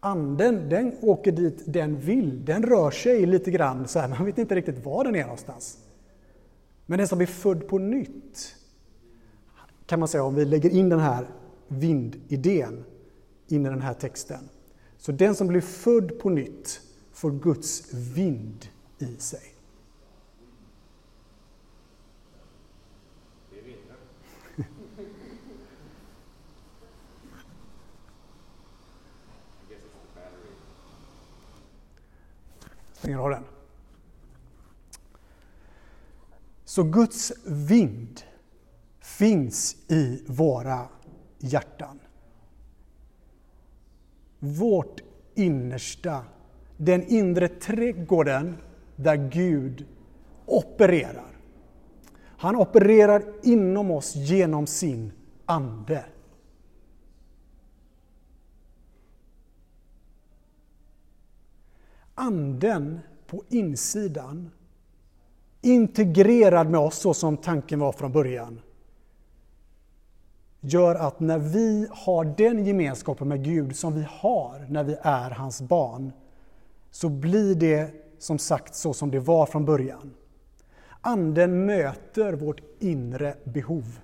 Anden, 0.00 0.68
den 0.68 0.96
åker 1.02 1.32
dit 1.32 1.62
den 1.66 2.00
vill. 2.00 2.44
Den 2.44 2.62
rör 2.62 2.90
sig 2.90 3.26
lite 3.26 3.50
grann 3.50 3.88
så 3.88 3.98
här, 3.98 4.08
man 4.08 4.24
vet 4.24 4.38
inte 4.38 4.54
riktigt 4.54 4.84
var 4.84 5.04
den 5.04 5.14
är 5.14 5.22
någonstans. 5.22 5.78
Men 6.86 6.98
den 6.98 7.08
som 7.08 7.18
blir 7.18 7.26
född 7.26 7.68
på 7.68 7.78
nytt, 7.78 8.56
kan 9.86 9.98
man 9.98 10.08
säga 10.08 10.24
om 10.24 10.34
vi 10.34 10.44
lägger 10.44 10.70
in 10.70 10.88
den 10.88 11.00
här 11.00 11.28
vindidén 11.68 12.84
in 13.48 13.66
i 13.66 13.68
den 13.68 13.82
här 13.82 13.94
texten. 13.94 14.48
Så 14.98 15.12
den 15.12 15.34
som 15.34 15.46
blir 15.46 15.60
född 15.60 16.18
på 16.18 16.30
nytt 16.30 16.80
får 17.12 17.30
Guds 17.30 17.94
vind 17.94 18.68
i 18.98 19.16
sig. 19.18 19.52
Stänger 32.92 33.18
av 33.18 33.30
den. 33.30 33.55
Så 36.76 36.82
Guds 36.82 37.32
vind 37.46 38.20
finns 39.00 39.76
i 39.88 40.24
våra 40.26 40.88
hjärtan. 41.38 42.00
Vårt 44.38 45.00
innersta, 45.34 46.24
den 46.76 47.06
inre 47.06 47.48
trädgården 47.48 48.56
där 48.96 49.16
Gud 49.16 49.86
opererar. 50.46 51.36
Han 52.18 52.56
opererar 52.56 53.24
inom 53.42 53.90
oss 53.90 54.16
genom 54.16 54.66
sin 54.66 55.12
Ande. 55.46 56.04
Anden 62.14 63.00
på 63.26 63.44
insidan, 63.48 64.50
integrerad 65.66 66.70
med 66.70 66.80
oss 66.80 66.98
så 66.98 67.14
som 67.14 67.36
tanken 67.36 67.78
var 67.78 67.92
från 67.92 68.12
början, 68.12 68.60
gör 70.60 70.94
att 70.94 71.20
när 71.20 71.38
vi 71.38 71.88
har 71.90 72.24
den 72.24 72.64
gemenskapen 72.64 73.28
med 73.28 73.44
Gud 73.44 73.76
som 73.76 73.94
vi 73.94 74.06
har 74.08 74.66
när 74.68 74.84
vi 74.84 74.96
är 75.02 75.30
hans 75.30 75.62
barn, 75.62 76.12
så 76.90 77.08
blir 77.08 77.54
det 77.54 77.90
som 78.18 78.38
sagt 78.38 78.74
så 78.74 78.92
som 78.92 79.10
det 79.10 79.18
var 79.18 79.46
från 79.46 79.64
början. 79.64 80.14
Anden 81.00 81.66
möter 81.66 82.32
vårt 82.32 82.60
inre 82.78 83.34
behov. 83.44 84.00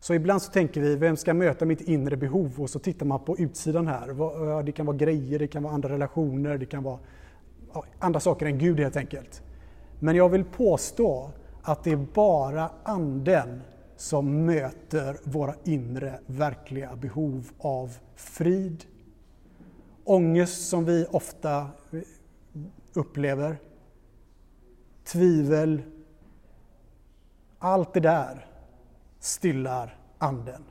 Så 0.00 0.14
ibland 0.14 0.42
så 0.42 0.52
tänker 0.52 0.80
vi, 0.80 0.96
vem 0.96 1.16
ska 1.16 1.34
möta 1.34 1.64
mitt 1.64 1.80
inre 1.80 2.16
behov? 2.16 2.60
Och 2.60 2.70
så 2.70 2.78
tittar 2.78 3.06
man 3.06 3.24
på 3.24 3.38
utsidan 3.38 3.86
här. 3.86 4.62
Det 4.62 4.72
kan 4.72 4.86
vara 4.86 4.96
grejer, 4.96 5.38
det 5.38 5.48
kan 5.48 5.62
vara 5.62 5.74
andra 5.74 5.88
relationer, 5.88 6.58
det 6.58 6.66
kan 6.66 6.82
vara 6.82 6.98
andra 7.98 8.20
saker 8.20 8.46
än 8.46 8.58
Gud 8.58 8.80
helt 8.80 8.96
enkelt. 8.96 9.42
Men 9.98 10.16
jag 10.16 10.28
vill 10.28 10.44
påstå 10.44 11.30
att 11.62 11.84
det 11.84 11.90
är 11.90 12.06
bara 12.14 12.70
Anden 12.82 13.62
som 13.96 14.44
möter 14.44 15.16
våra 15.24 15.54
inre 15.64 16.20
verkliga 16.26 16.96
behov 16.96 17.50
av 17.58 17.96
frid, 18.14 18.84
ångest 20.04 20.68
som 20.68 20.84
vi 20.84 21.06
ofta 21.10 21.70
eh, 21.92 22.00
upplever, 22.92 23.58
tvivel. 25.04 25.82
Allt 27.58 27.94
det 27.94 28.00
där 28.00 28.46
stillar 29.20 29.98
Anden. 30.18 30.64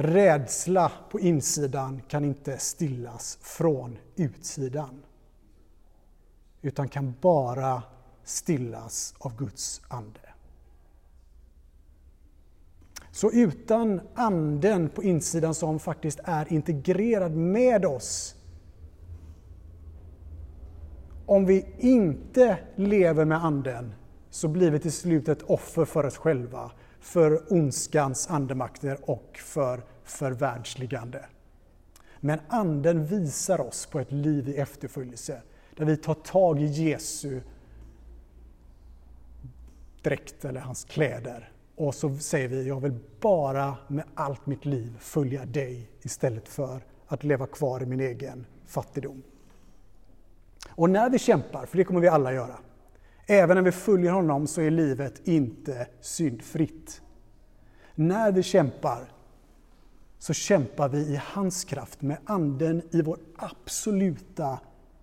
Rädsla 0.00 0.92
på 1.10 1.20
insidan 1.20 2.02
kan 2.08 2.24
inte 2.24 2.58
stillas 2.58 3.38
från 3.40 3.98
utsidan 4.16 5.02
utan 6.62 6.88
kan 6.88 7.14
bara 7.20 7.82
stillas 8.24 9.14
av 9.18 9.36
Guds 9.36 9.80
ande. 9.88 10.20
Så 13.10 13.30
utan 13.32 14.00
anden 14.14 14.88
på 14.88 15.02
insidan 15.02 15.54
som 15.54 15.78
faktiskt 15.78 16.20
är 16.24 16.52
integrerad 16.52 17.36
med 17.36 17.84
oss 17.84 18.34
om 21.26 21.46
vi 21.46 21.66
inte 21.78 22.58
lever 22.76 23.24
med 23.24 23.44
anden 23.44 23.94
så 24.30 24.48
blir 24.48 24.70
vi 24.70 24.78
till 24.78 24.92
slut 24.92 25.28
ett 25.28 25.42
offer 25.42 25.84
för 25.84 26.06
oss 26.06 26.16
själva, 26.16 26.70
för 27.00 27.52
ondskans 27.52 28.30
andemakter 28.30 29.10
och 29.10 29.38
för 29.44 29.82
förvärldsligande. 30.04 31.24
Men 32.20 32.40
anden 32.48 33.06
visar 33.06 33.60
oss 33.60 33.86
på 33.86 34.00
ett 34.00 34.12
liv 34.12 34.48
i 34.48 34.56
efterföljelse, 34.56 35.42
där 35.76 35.84
vi 35.84 35.96
tar 35.96 36.14
tag 36.14 36.62
i 36.62 36.66
Jesu 36.66 37.40
dräkt 40.02 40.44
eller 40.44 40.60
hans 40.60 40.84
kläder 40.84 41.52
och 41.78 41.94
så 41.94 42.16
säger 42.16 42.48
vi, 42.48 42.68
jag 42.68 42.80
vill 42.80 42.98
bara 43.20 43.76
med 43.88 44.04
allt 44.14 44.46
mitt 44.46 44.64
liv 44.64 44.96
följa 45.00 45.44
dig 45.44 45.90
istället 46.02 46.48
för 46.48 46.84
att 47.06 47.24
leva 47.24 47.46
kvar 47.46 47.82
i 47.82 47.86
min 47.86 48.00
egen 48.00 48.46
fattigdom. 48.66 49.22
Och 50.70 50.90
när 50.90 51.10
vi 51.10 51.18
kämpar, 51.18 51.66
för 51.66 51.76
det 51.76 51.84
kommer 51.84 52.00
vi 52.00 52.08
alla 52.08 52.32
göra, 52.32 52.58
även 53.30 53.54
när 53.54 53.62
vi 53.62 53.72
följer 53.72 54.12
honom 54.12 54.46
så 54.46 54.60
är 54.60 54.70
livet 54.70 55.28
inte 55.28 55.86
syndfritt. 56.00 57.02
När 57.94 58.32
vi 58.32 58.42
kämpar 58.42 59.12
så 60.18 60.32
kämpar 60.32 60.88
vi 60.88 60.98
i 60.98 61.20
hans 61.24 61.64
kraft 61.64 62.02
med 62.02 62.18
anden 62.24 62.82
i 62.90 63.02
vår 63.02 63.18
absoluta 63.36 64.58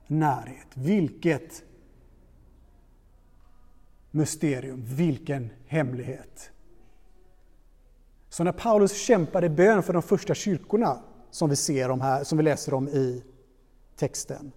närhet. 0.07 0.67
Vilket 0.73 1.63
mysterium, 4.11 4.83
vilken 4.85 5.49
hemlighet. 5.67 6.51
Så 8.29 8.43
när 8.43 8.51
Paulus 8.51 8.97
kämpade 8.97 9.49
bön 9.49 9.83
för 9.83 9.93
de 9.93 10.01
första 10.01 10.33
kyrkorna, 10.33 10.99
som 11.31 11.49
vi, 11.49 11.55
ser 11.55 11.89
om 11.89 12.01
här, 12.01 12.23
som 12.23 12.37
vi 12.37 12.43
läser 12.43 12.73
om 12.73 12.87
i 12.87 13.23
texten, 13.95 14.51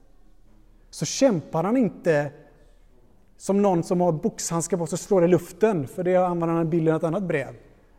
så 0.91 1.05
kämpar 1.05 1.65
han 1.65 1.77
inte 1.77 2.33
som 3.39 3.63
någon 3.63 3.83
som 3.83 4.01
har 4.01 4.13
boxhandskar 4.13 4.77
på 4.77 4.87
sig 4.87 4.97
och 4.97 5.01
slår 5.01 5.25
i 5.25 5.29
luften, 5.29 5.87
för 5.87 6.05
det 6.05 6.17
använder 6.17 6.57
han 6.57 6.71
bilden 6.71 6.95
i 6.95 6.97
ett 6.97 7.05
annat 7.05 7.23
brev. 7.23 7.55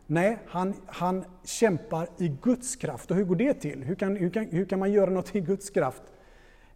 Nej, 0.06 0.38
han, 0.46 0.74
han 0.86 1.24
kämpar 1.44 2.08
i 2.18 2.28
Guds 2.42 2.76
kraft. 2.76 3.10
Och 3.10 3.16
hur 3.16 3.24
går 3.24 3.36
det 3.36 3.54
till? 3.54 3.84
Hur 3.84 3.94
kan, 3.94 4.16
hur, 4.16 4.30
kan, 4.30 4.44
hur 4.44 4.64
kan 4.64 4.78
man 4.78 4.92
göra 4.92 5.10
något 5.10 5.36
i 5.36 5.40
Guds 5.40 5.70
kraft? 5.70 6.02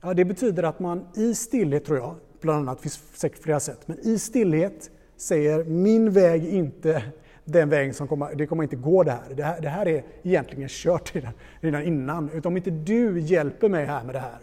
Ja, 0.00 0.14
det 0.14 0.24
betyder 0.24 0.62
att 0.62 0.80
man 0.80 1.06
i 1.14 1.34
stillhet, 1.34 1.84
tror 1.84 1.98
jag, 1.98 2.14
bland 2.40 2.58
annat, 2.58 2.80
finns 2.80 3.00
säkert 3.14 3.42
flera 3.42 3.60
sätt, 3.60 3.88
men 3.88 3.98
i 3.98 4.18
stillhet 4.18 4.90
säger 5.16 5.64
min 5.64 6.10
väg 6.10 6.46
inte 6.46 7.02
den 7.44 7.68
vägen 7.68 7.94
som 7.94 8.08
kommer, 8.08 8.34
det 8.34 8.46
kommer 8.46 8.62
inte 8.62 8.76
gå 8.76 9.02
det 9.02 9.10
här. 9.10 9.34
Det 9.34 9.42
här, 9.42 9.60
det 9.60 9.68
här 9.68 9.88
är 9.88 10.04
egentligen 10.22 10.68
kört 10.68 11.14
redan, 11.14 11.32
redan 11.60 11.82
innan. 11.82 12.30
Utan 12.30 12.52
om 12.52 12.56
inte 12.56 12.70
du 12.70 13.20
hjälper 13.20 13.68
mig 13.68 13.84
här 13.84 14.04
med 14.04 14.14
det 14.14 14.18
här, 14.18 14.38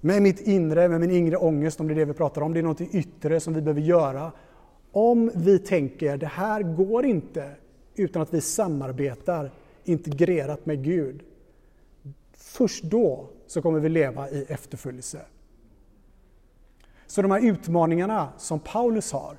med 0.00 0.22
mitt 0.22 0.40
inre, 0.40 0.88
med 0.88 1.00
min 1.00 1.10
inre 1.10 1.36
ångest, 1.36 1.80
om 1.80 1.88
det 1.88 1.94
är 1.94 1.96
det 1.96 2.04
vi 2.04 2.12
pratar 2.12 2.42
om, 2.42 2.52
det 2.52 2.58
är 2.58 2.62
något 2.62 2.80
yttre 2.80 3.40
som 3.40 3.54
vi 3.54 3.60
behöver 3.60 3.80
göra. 3.80 4.32
Om 4.92 5.30
vi 5.34 5.58
tänker, 5.58 6.16
det 6.16 6.26
här 6.26 6.62
går 6.62 7.04
inte 7.04 7.50
utan 7.94 8.22
att 8.22 8.34
vi 8.34 8.40
samarbetar 8.40 9.50
integrerat 9.84 10.66
med 10.66 10.84
Gud. 10.84 11.22
Först 12.32 12.84
då 12.84 13.28
så 13.46 13.62
kommer 13.62 13.80
vi 13.80 13.88
leva 13.88 14.30
i 14.30 14.44
efterföljelse. 14.48 15.20
Så 17.06 17.22
de 17.22 17.30
här 17.30 17.44
utmaningarna 17.44 18.28
som 18.38 18.60
Paulus 18.60 19.12
har, 19.12 19.36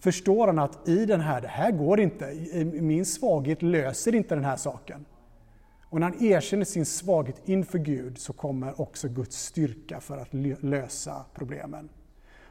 förstår 0.00 0.46
han 0.46 0.58
att 0.58 0.88
i 0.88 1.06
den 1.06 1.20
här, 1.20 1.40
det 1.40 1.48
här 1.48 1.70
går 1.70 2.00
inte, 2.00 2.34
min 2.64 3.06
svaghet 3.06 3.62
löser 3.62 4.14
inte 4.14 4.34
den 4.34 4.44
här 4.44 4.56
saken. 4.56 5.04
Och 5.90 6.00
när 6.00 6.10
han 6.10 6.24
erkänner 6.24 6.64
sin 6.64 6.86
svaghet 6.86 7.42
inför 7.44 7.78
Gud 7.78 8.18
så 8.18 8.32
kommer 8.32 8.80
också 8.80 9.08
Guds 9.08 9.36
styrka 9.36 10.00
för 10.00 10.18
att 10.18 10.34
lösa 10.64 11.24
problemen. 11.34 11.88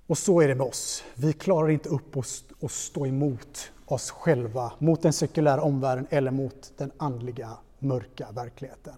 Och 0.08 0.17
så 0.17 0.41
är 0.41 0.48
det 0.48 0.56
med 0.56 0.67
oss. 0.67 1.04
Vi 1.15 1.34
klarar 1.34 1.69
inte 1.69 1.89
upp 1.89 2.17
att 2.62 2.72
stå 2.72 3.06
emot 3.06 3.72
oss 3.86 4.12
själva, 4.12 4.74
mot 4.80 5.02
den 5.02 5.13
sekulära 5.13 5.62
omvärlden 5.62 6.08
eller 6.10 6.32
mot 6.32 6.74
den 6.78 6.91
andliga 6.98 7.58
mörka 7.80 8.28
verkligheten. 8.32 8.93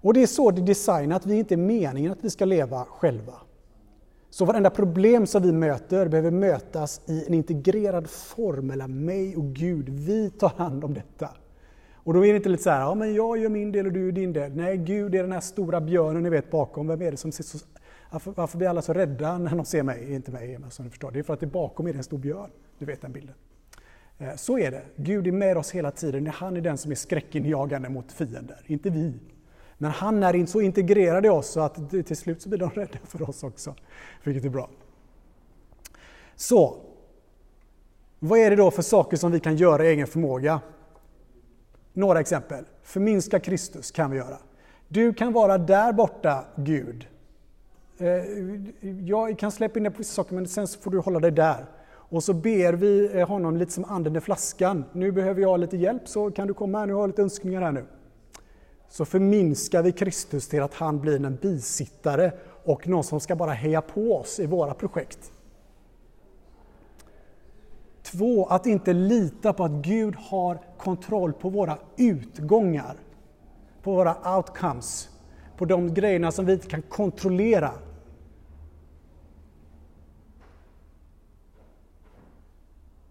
Och 0.00 0.14
det 0.14 0.22
är 0.22 0.26
så 0.26 0.50
det 0.50 0.60
är 0.60 0.66
designat, 0.66 1.26
vi 1.26 1.34
är 1.34 1.38
inte 1.38 1.56
meningen 1.56 2.12
att 2.12 2.24
vi 2.24 2.30
ska 2.30 2.44
leva 2.44 2.84
själva. 2.84 3.34
Så 4.38 4.44
varenda 4.44 4.70
problem 4.70 5.26
som 5.26 5.42
vi 5.42 5.52
möter 5.52 6.08
behöver 6.08 6.30
mötas 6.30 7.00
i 7.06 7.24
en 7.26 7.34
integrerad 7.34 8.10
form 8.10 8.66
mellan 8.66 9.04
mig 9.04 9.36
och 9.36 9.44
Gud. 9.44 9.88
Vi 9.88 10.30
tar 10.30 10.48
hand 10.48 10.84
om 10.84 10.94
detta. 10.94 11.28
Och 11.94 12.14
då 12.14 12.26
är 12.26 12.30
det 12.32 12.36
inte 12.36 12.48
lite 12.48 12.62
så 12.62 12.70
här, 12.70 12.80
ja 12.80 12.94
men 12.94 13.14
jag 13.14 13.38
gör 13.38 13.48
min 13.48 13.72
del 13.72 13.86
och 13.86 13.92
du 13.92 14.04
gör 14.04 14.12
din 14.12 14.32
del. 14.32 14.56
Nej, 14.56 14.76
Gud 14.76 15.14
är 15.14 15.22
den 15.22 15.32
här 15.32 15.40
stora 15.40 15.80
björnen 15.80 16.22
ni 16.22 16.30
vet 16.30 16.50
bakom. 16.50 16.86
Vem 16.86 17.02
är 17.02 17.10
det 17.10 17.16
som 17.16 17.32
ser 17.32 17.44
så... 17.44 17.58
Varför, 18.10 18.32
varför 18.36 18.58
blir 18.58 18.68
alla 18.68 18.82
så 18.82 18.92
rädda 18.92 19.38
när 19.38 19.56
de 19.56 19.64
ser 19.64 19.82
mig? 19.82 20.14
Inte 20.14 20.30
mig, 20.30 20.58
som 20.70 20.84
ni 20.84 20.90
förstår. 20.90 21.10
Det 21.10 21.18
är 21.18 21.22
för 21.22 21.34
att 21.34 21.40
det 21.40 21.46
bakom 21.46 21.86
är 21.86 21.94
en 21.94 22.04
stor 22.04 22.18
björn. 22.18 22.50
Du 22.78 22.84
vet 22.84 23.00
den 23.00 23.12
bilden. 23.12 23.34
Eh, 24.18 24.34
så 24.36 24.58
är 24.58 24.70
det. 24.70 24.82
Gud 24.96 25.26
är 25.26 25.32
med 25.32 25.58
oss 25.58 25.70
hela 25.70 25.90
tiden. 25.90 26.26
Han 26.26 26.56
är 26.56 26.60
den 26.60 26.78
som 26.78 26.90
är 26.90 26.96
skräckinjagande 26.96 27.88
mot 27.88 28.12
fiender, 28.12 28.60
inte 28.66 28.90
vi. 28.90 29.14
Men 29.78 29.90
han 29.90 30.22
är 30.22 30.46
så 30.46 30.60
integrerad 30.60 31.26
i 31.26 31.28
oss 31.28 31.48
så 31.48 31.60
att 31.60 31.90
till 31.90 32.16
slut 32.16 32.42
så 32.42 32.48
blir 32.48 32.58
de 32.58 32.70
rädda 32.74 32.98
för 33.04 33.28
oss 33.30 33.42
också, 33.42 33.74
vilket 34.24 34.44
är 34.44 34.48
bra. 34.48 34.70
Så, 36.36 36.76
vad 38.18 38.38
är 38.38 38.50
det 38.50 38.56
då 38.56 38.70
för 38.70 38.82
saker 38.82 39.16
som 39.16 39.32
vi 39.32 39.40
kan 39.40 39.56
göra 39.56 39.84
i 39.84 39.88
egen 39.88 40.06
förmåga? 40.06 40.60
Några 41.92 42.20
exempel. 42.20 42.64
Förminska 42.82 43.40
Kristus 43.40 43.90
kan 43.90 44.10
vi 44.10 44.16
göra. 44.16 44.38
Du 44.88 45.14
kan 45.14 45.32
vara 45.32 45.58
där 45.58 45.92
borta, 45.92 46.44
Gud. 46.56 47.06
Eh, 47.98 48.08
jag 49.06 49.38
kan 49.38 49.52
släppa 49.52 49.78
in 49.78 49.82
dig 49.82 49.92
på 49.92 49.98
vissa 49.98 50.14
saker, 50.14 50.34
men 50.34 50.48
sen 50.48 50.68
så 50.68 50.80
får 50.80 50.90
du 50.90 50.98
hålla 50.98 51.20
dig 51.20 51.30
där. 51.30 51.66
Och 51.90 52.24
så 52.24 52.32
ber 52.32 52.72
vi 52.72 53.18
eh, 53.18 53.28
honom 53.28 53.56
lite 53.56 53.72
som 53.72 53.84
anden 53.84 54.16
i 54.16 54.20
flaskan. 54.20 54.84
Nu 54.92 55.12
behöver 55.12 55.42
jag 55.42 55.60
lite 55.60 55.76
hjälp, 55.76 56.08
så 56.08 56.30
kan 56.30 56.48
du 56.48 56.54
komma 56.54 56.78
här 56.78 56.86
nu 56.86 56.92
har 56.92 57.00
jag 57.00 57.08
lite 57.08 57.22
önskningar 57.22 57.62
här 57.62 57.72
nu 57.72 57.84
så 58.88 59.04
förminskar 59.04 59.82
vi 59.82 59.92
Kristus 59.92 60.48
till 60.48 60.62
att 60.62 60.74
han 60.74 61.00
blir 61.00 61.24
en 61.24 61.36
bisittare 61.36 62.32
och 62.64 62.88
någon 62.88 63.04
som 63.04 63.20
ska 63.20 63.36
bara 63.36 63.52
heja 63.52 63.80
på 63.80 64.16
oss 64.16 64.40
i 64.40 64.46
våra 64.46 64.74
projekt. 64.74 65.32
Två, 68.02 68.46
att 68.46 68.66
inte 68.66 68.92
lita 68.92 69.52
på 69.52 69.64
att 69.64 69.70
Gud 69.70 70.14
har 70.16 70.60
kontroll 70.78 71.32
på 71.32 71.48
våra 71.48 71.78
utgångar, 71.96 72.96
på 73.82 73.92
våra 73.92 74.36
outcomes, 74.36 75.08
på 75.56 75.64
de 75.64 75.94
grejerna 75.94 76.32
som 76.32 76.46
vi 76.46 76.52
inte 76.52 76.68
kan 76.68 76.82
kontrollera. 76.82 77.72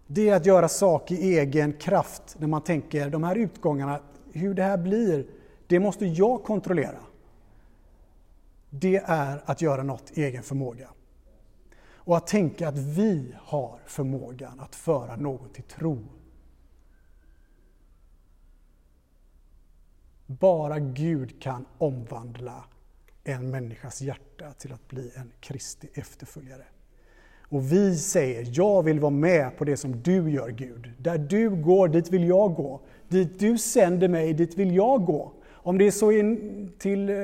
Det 0.06 0.28
är 0.28 0.36
att 0.36 0.46
göra 0.46 0.68
sak 0.68 1.10
i 1.10 1.38
egen 1.38 1.72
kraft 1.72 2.36
när 2.38 2.46
man 2.48 2.62
tänker 2.62 3.10
de 3.10 3.24
här 3.24 3.36
utgångarna, 3.36 4.00
hur 4.32 4.54
det 4.54 4.62
här 4.62 4.78
blir, 4.78 5.26
det 5.68 5.80
måste 5.80 6.06
jag 6.06 6.44
kontrollera. 6.44 7.00
Det 8.70 8.96
är 8.96 9.42
att 9.44 9.62
göra 9.62 9.82
något 9.82 10.18
i 10.18 10.24
egen 10.24 10.42
förmåga. 10.42 10.88
Och 11.80 12.16
att 12.16 12.26
tänka 12.26 12.68
att 12.68 12.78
vi 12.78 13.34
har 13.38 13.78
förmågan 13.86 14.60
att 14.60 14.74
föra 14.74 15.16
någon 15.16 15.48
till 15.48 15.62
tro. 15.62 15.98
Bara 20.26 20.78
Gud 20.78 21.42
kan 21.42 21.66
omvandla 21.78 22.64
en 23.24 23.50
människas 23.50 24.00
hjärta 24.00 24.52
till 24.52 24.72
att 24.72 24.88
bli 24.88 25.12
en 25.16 25.32
Kristi 25.40 25.88
efterföljare. 25.94 26.64
Och 27.50 27.72
vi 27.72 27.96
säger, 27.96 28.48
jag 28.52 28.82
vill 28.82 29.00
vara 29.00 29.10
med 29.10 29.56
på 29.56 29.64
det 29.64 29.76
som 29.76 30.02
du 30.02 30.30
gör 30.30 30.48
Gud. 30.48 30.92
Där 30.98 31.18
du 31.18 31.50
går, 31.50 31.88
dit 31.88 32.10
vill 32.10 32.28
jag 32.28 32.54
gå. 32.54 32.80
Dit 33.08 33.38
du 33.38 33.58
sänder 33.58 34.08
mig, 34.08 34.34
dit 34.34 34.58
vill 34.58 34.74
jag 34.74 35.04
gå. 35.04 35.32
Om 35.68 35.78
det 35.78 35.86
är 35.86 35.90
så 35.90 36.12
in 36.12 36.72
till 36.78 37.08
eh, 37.08 37.16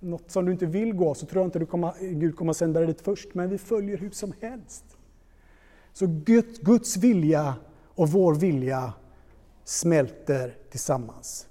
något 0.00 0.30
som 0.30 0.44
du 0.44 0.52
inte 0.52 0.66
vill 0.66 0.92
gå 0.92 1.14
så 1.14 1.26
tror 1.26 1.40
jag 1.40 1.46
inte 1.46 1.58
du 1.58 1.66
kommer, 1.66 1.94
Gud 2.14 2.36
kommer 2.36 2.52
sända 2.52 2.80
dig 2.80 2.86
dit 2.86 3.00
först, 3.00 3.34
men 3.34 3.50
vi 3.50 3.58
följer 3.58 3.98
hur 3.98 4.10
som 4.10 4.32
helst. 4.40 4.84
Så 5.92 6.06
Guds, 6.06 6.58
Guds 6.58 6.96
vilja 6.96 7.54
och 7.88 8.08
vår 8.08 8.34
vilja 8.34 8.92
smälter 9.64 10.56
tillsammans. 10.70 11.46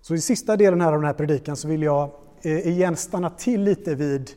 Så 0.00 0.14
i 0.14 0.20
sista 0.20 0.56
delen 0.56 0.80
här 0.80 0.92
av 0.92 0.98
den 0.98 1.06
här 1.06 1.14
predikan 1.14 1.56
så 1.56 1.68
vill 1.68 1.82
jag 1.82 2.10
eh, 2.42 2.68
igen 2.68 2.96
stanna 2.96 3.30
till 3.30 3.62
lite 3.62 3.94
vid 3.94 4.30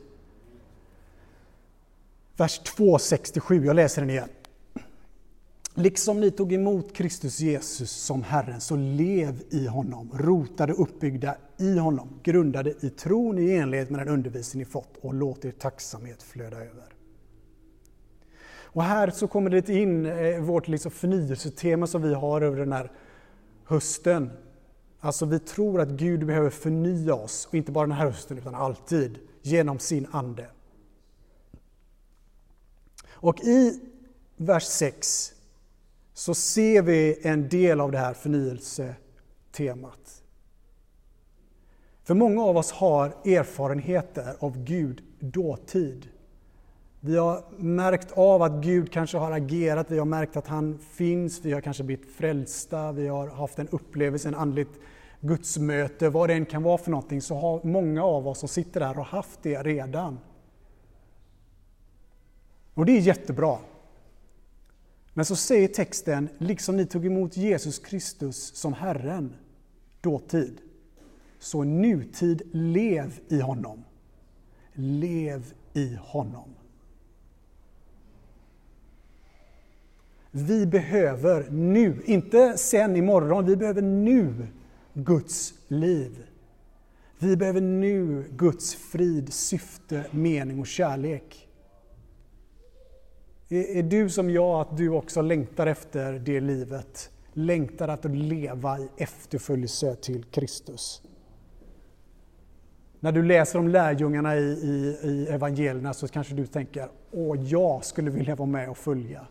vers 2.40 2.60
2.67. 2.60 3.64
Jag 3.64 3.76
läser 3.76 4.02
den 4.02 4.10
igen. 4.10 4.28
Liksom 5.74 6.20
ni 6.20 6.30
tog 6.30 6.52
emot 6.52 6.92
Kristus 6.92 7.40
Jesus 7.40 7.90
som 7.90 8.22
Herren, 8.22 8.60
så 8.60 8.76
lev 8.76 9.42
i 9.50 9.66
honom, 9.66 10.10
rotade 10.14 10.72
uppbyggda 10.72 11.36
i 11.58 11.78
honom, 11.78 12.08
grundade 12.22 12.74
i 12.80 12.90
tron 12.90 13.38
i 13.38 13.50
enlighet 13.50 13.90
med 13.90 14.00
den 14.00 14.08
undervisning 14.08 14.58
ni 14.58 14.64
fått 14.64 14.96
och 15.00 15.14
låt 15.14 15.44
er 15.44 15.50
tacksamhet 15.50 16.22
flöda 16.22 16.56
över. 16.56 16.84
Och 18.62 18.82
här 18.82 19.10
så 19.10 19.28
kommer 19.28 19.50
det 19.50 19.68
in 19.68 20.06
eh, 20.06 20.40
vårt 20.40 20.68
liksom 20.68 20.90
förnyelsetema 20.90 21.86
som 21.86 22.02
vi 22.02 22.14
har 22.14 22.40
över 22.40 22.56
den 22.56 22.72
här 22.72 22.92
hösten. 23.64 24.30
Alltså 25.00 25.26
vi 25.26 25.38
tror 25.38 25.80
att 25.80 25.88
Gud 25.88 26.26
behöver 26.26 26.50
förnya 26.50 27.14
oss, 27.14 27.46
och 27.46 27.54
inte 27.54 27.72
bara 27.72 27.86
den 27.86 27.96
här 27.96 28.06
hösten 28.06 28.38
utan 28.38 28.54
alltid, 28.54 29.18
genom 29.42 29.78
sin 29.78 30.06
Ande. 30.10 30.46
Och 33.20 33.40
i 33.40 33.80
vers 34.36 34.64
6 34.64 35.32
så 36.14 36.34
ser 36.34 36.82
vi 36.82 37.18
en 37.22 37.48
del 37.48 37.80
av 37.80 37.92
det 37.92 37.98
här 37.98 38.14
förnyelsetemat. 38.14 40.22
För 42.04 42.14
många 42.14 42.42
av 42.42 42.56
oss 42.56 42.72
har 42.72 43.08
erfarenheter 43.08 44.36
av 44.38 44.64
Gud 44.64 45.02
dåtid. 45.18 46.08
Vi 47.00 47.16
har 47.16 47.44
märkt 47.56 48.12
av 48.12 48.42
att 48.42 48.64
Gud 48.64 48.92
kanske 48.92 49.18
har 49.18 49.32
agerat, 49.32 49.90
vi 49.90 49.98
har 49.98 50.06
märkt 50.06 50.36
att 50.36 50.46
han 50.46 50.78
finns, 50.78 51.44
vi 51.44 51.52
har 51.52 51.60
kanske 51.60 51.82
blivit 51.82 52.16
frälsta, 52.16 52.92
vi 52.92 53.08
har 53.08 53.28
haft 53.28 53.58
en 53.58 53.68
upplevelse, 53.68 54.28
en 54.28 54.34
andligt 54.34 54.80
gudsmöte, 55.20 56.08
vad 56.08 56.28
det 56.28 56.34
än 56.34 56.46
kan 56.46 56.62
vara 56.62 56.78
för 56.78 56.90
någonting, 56.90 57.22
så 57.22 57.34
har 57.34 57.60
många 57.64 58.04
av 58.04 58.28
oss 58.28 58.38
som 58.38 58.48
sitter 58.48 58.80
där 58.80 58.98
och 58.98 59.04
haft 59.04 59.42
det 59.42 59.62
redan. 59.62 60.18
Och 62.74 62.86
det 62.86 62.92
är 62.92 63.00
jättebra. 63.00 63.58
Men 65.14 65.24
så 65.24 65.36
säger 65.36 65.68
texten, 65.68 66.28
liksom 66.38 66.76
ni 66.76 66.86
tog 66.86 67.06
emot 67.06 67.36
Jesus 67.36 67.78
Kristus 67.78 68.54
som 68.54 68.72
Herren 68.72 69.34
dåtid, 70.00 70.60
så 71.38 71.64
nutid 71.64 72.42
lev 72.52 73.20
i 73.28 73.40
honom. 73.40 73.84
Lev 74.72 75.54
i 75.74 75.98
honom. 76.00 76.54
Vi 80.30 80.66
behöver 80.66 81.50
nu, 81.50 82.02
inte 82.04 82.58
sen 82.58 82.96
imorgon, 82.96 83.46
vi 83.46 83.56
behöver 83.56 83.82
nu 83.82 84.46
Guds 84.94 85.54
liv. 85.68 86.26
Vi 87.18 87.36
behöver 87.36 87.60
nu 87.60 88.24
Guds 88.30 88.74
frid, 88.74 89.32
syfte, 89.32 90.04
mening 90.10 90.60
och 90.60 90.66
kärlek. 90.66 91.49
Är 93.52 93.82
du 93.82 94.10
som 94.10 94.30
jag, 94.30 94.60
att 94.60 94.76
du 94.76 94.88
också 94.88 95.22
längtar 95.22 95.66
efter 95.66 96.12
det 96.12 96.40
livet? 96.40 97.10
Längtar 97.32 97.88
att 97.88 98.04
leva 98.04 98.78
i 98.78 98.88
efterföljelse 98.96 99.94
till 99.94 100.24
Kristus? 100.24 101.02
När 103.00 103.12
du 103.12 103.22
läser 103.22 103.58
om 103.58 103.68
lärjungarna 103.68 104.36
i, 104.36 104.40
i, 104.40 104.98
i 105.02 105.26
evangelierna 105.30 105.94
så 105.94 106.08
kanske 106.08 106.34
du 106.34 106.46
tänker, 106.46 106.88
åh, 107.10 107.42
jag 107.42 107.84
skulle 107.84 108.10
vilja 108.10 108.34
vara 108.34 108.48
med 108.48 108.70
och 108.70 108.78
följa. 108.78 109.26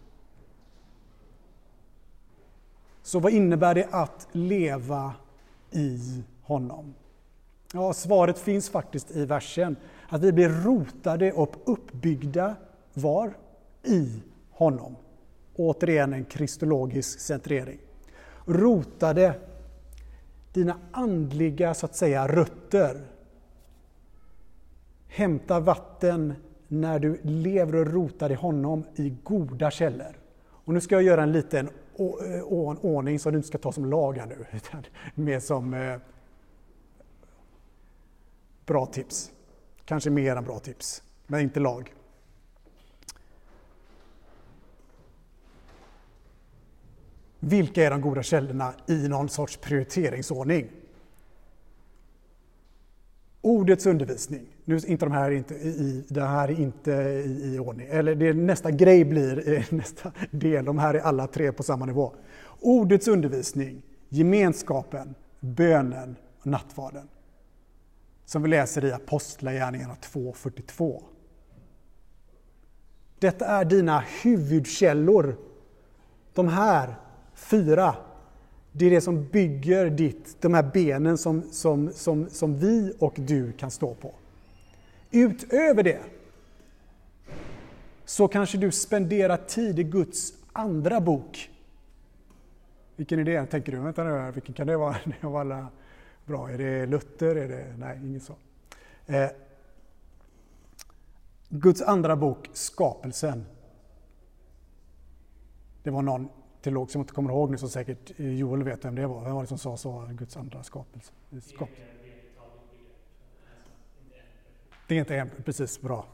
Så 3.03 3.19
vad 3.19 3.32
innebär 3.32 3.75
det 3.75 3.88
att 3.91 4.27
leva 4.32 5.13
i 5.71 6.23
honom? 6.41 6.93
Ja, 7.73 7.93
svaret 7.93 8.39
finns 8.39 8.69
faktiskt 8.69 9.12
i 9.12 9.25
versen. 9.25 9.75
Att 10.10 10.21
vi 10.21 10.32
blir 10.32 10.49
rotade 10.49 11.32
och 11.32 11.55
uppbyggda, 11.65 12.55
var? 12.93 13.34
I 13.83 14.21
honom. 14.49 14.95
Återigen 15.55 16.13
en 16.13 16.25
kristologisk 16.25 17.19
centrering. 17.19 17.79
Rotade 18.45 19.39
dina 20.53 20.77
andliga 20.91 21.73
så 21.73 21.85
att 21.85 21.95
säga 21.95 22.27
rötter. 22.27 23.01
Hämta 25.07 25.59
vatten 25.59 26.33
när 26.67 26.99
du 26.99 27.19
lever 27.23 27.75
och 27.75 27.93
rotar 27.93 28.31
i 28.31 28.35
honom 28.35 28.83
i 28.95 29.15
goda 29.23 29.71
källor. 29.71 30.19
Och 30.41 30.73
nu 30.73 30.81
ska 30.81 30.95
jag 30.95 31.03
göra 31.03 31.23
en 31.23 31.31
liten 31.31 31.69
eh, 31.97 32.43
ordning 32.81 33.19
som 33.19 33.31
du 33.31 33.37
inte 33.37 33.47
ska 33.47 33.57
ta 33.57 33.71
som 33.71 33.85
lag 33.85 34.17
här 34.17 34.25
nu, 34.25 34.45
utan 34.57 34.83
mer 35.15 35.39
som 35.39 35.73
eh, 35.73 35.97
bra 38.65 38.85
tips. 38.85 39.31
Kanske 39.85 40.09
mer 40.09 40.35
än 40.35 40.43
bra 40.43 40.59
tips, 40.59 41.03
men 41.27 41.39
inte 41.39 41.59
lag. 41.59 41.93
Vilka 47.39 47.86
är 47.86 47.91
de 47.91 48.02
goda 48.02 48.23
källorna 48.23 48.73
i 48.88 49.08
någon 49.08 49.30
sorts 49.30 49.58
prioriteringsordning? 49.58 50.69
Ordets 53.41 53.86
undervisning. 53.86 54.45
Nu 54.65 54.80
inte 54.88 55.06
de 55.06 55.12
här 55.12 55.32
inte 55.32 55.54
i, 55.54 56.06
det 56.08 56.23
här 56.23 56.47
är 56.47 56.60
inte 56.60 56.91
i, 56.91 57.56
i 57.56 57.60
ordning. 57.60 57.88
Eller 57.89 58.15
det, 58.15 58.34
nästa 58.34 58.71
grej 58.71 59.06
blir 59.06 59.65
nästa 59.75 60.12
del. 60.32 60.65
De 60.65 60.80
här 60.80 60.93
är 60.93 60.99
alla 60.99 61.28
tre 61.28 61.52
på 61.52 61.63
samma 61.63 61.86
nivå. 61.86 62.13
Ordets 62.60 63.08
undervisning, 63.08 63.82
gemenskapen, 64.10 65.15
bönen 65.39 66.15
och 66.39 66.47
nattvarden. 66.47 67.08
Som 68.25 68.43
vi 68.43 68.49
läser 68.49 68.86
i 68.86 68.91
Apostlagärningarna 68.91 69.93
2.42. 69.93 71.04
Detta 73.19 73.45
är 73.45 73.65
dina 73.65 74.04
huvudkällor. 74.23 75.38
De 76.34 76.47
här 76.47 76.95
Fyra, 77.39 77.95
det 78.71 78.86
är 78.86 78.89
det 78.89 79.02
som 79.02 79.25
bygger 79.25 79.89
ditt, 79.89 80.41
de 80.41 80.54
här 80.54 80.63
benen 80.63 81.17
som, 81.17 81.41
som, 81.52 81.91
som, 81.93 82.30
som 82.30 82.58
vi 82.58 82.93
och 82.99 83.13
du 83.17 83.52
kan 83.52 83.71
stå 83.71 83.93
på. 83.93 84.13
Utöver 85.12 85.84
det 85.84 85.99
så 88.06 88.28
kanske 88.28 88.58
du 88.58 88.71
spenderar 88.71 89.38
tid 89.38 89.80
i 89.80 89.84
Guds 89.84 90.34
andra 90.54 91.02
bok. 91.02 91.52
Vilken 92.95 93.19
är 93.19 93.23
det, 93.23 93.45
tänker 93.45 93.71
du? 93.71 93.80
Vänta 93.80 94.04
nu, 94.04 94.32
vilken 94.32 94.54
kan 94.54 94.67
det 94.67 94.78
vara? 94.78 94.95
Det 95.21 95.28
var 95.28 95.41
alla 95.41 95.67
bra. 96.25 96.49
Är 96.49 96.58
det 96.58 96.86
Luther? 96.86 97.36
Är 97.36 97.47
det, 97.47 97.75
nej, 97.78 97.99
inget 98.04 98.23
så. 98.23 98.34
Eh, 99.06 99.30
Guds 101.49 101.82
andra 101.82 102.15
bok, 102.15 102.49
Skapelsen. 102.54 103.45
Det 105.84 105.89
var 105.89 106.02
någon 106.02 106.30
teolog 106.62 106.91
som 106.91 107.00
jag 107.00 107.04
inte 107.04 107.13
kommer 107.13 107.30
ihåg 107.30 107.52
nu 107.52 107.58
så 107.58 107.69
säkert 107.69 108.19
eh, 108.19 108.34
Joel 108.34 108.63
vet 108.63 108.86
vem 108.86 108.95
det 108.95 109.08
var. 109.08 109.24
Vem 109.24 109.34
var 109.34 109.41
det 109.41 109.48
som 109.48 109.58
sa 109.58 109.78
så? 109.78 110.10
Guds 110.12 110.38
andra 110.38 110.63
skapelse. 110.63 111.12
Skap. 111.41 111.69
Det 114.88 114.95
är 114.95 115.00
inte 115.00 115.15
en, 115.15 115.30
precis 115.45 115.82
bra. 115.82 116.06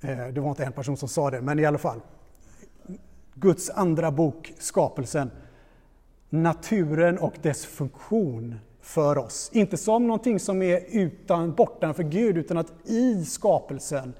Eh, 0.00 0.26
det 0.26 0.40
var 0.40 0.50
inte 0.50 0.64
en 0.64 0.72
person 0.72 0.96
som 0.96 1.08
sa 1.08 1.30
det, 1.30 1.40
men 1.40 1.58
i 1.58 1.64
alla 1.64 1.78
fall. 1.78 2.00
Guds 3.34 3.70
andra 3.70 4.10
bok, 4.10 4.52
skapelsen. 4.58 5.30
Naturen 6.30 7.18
och 7.18 7.34
dess 7.42 7.66
funktion 7.66 8.58
för 8.80 9.18
oss. 9.18 9.50
Inte 9.52 9.76
som 9.76 10.06
någonting 10.06 10.40
som 10.40 10.62
är 10.62 10.84
utan, 10.88 11.54
bortanför 11.54 12.02
Gud, 12.02 12.38
utan 12.38 12.56
att 12.56 12.72
i 12.84 13.24
skapelsen, 13.24 14.14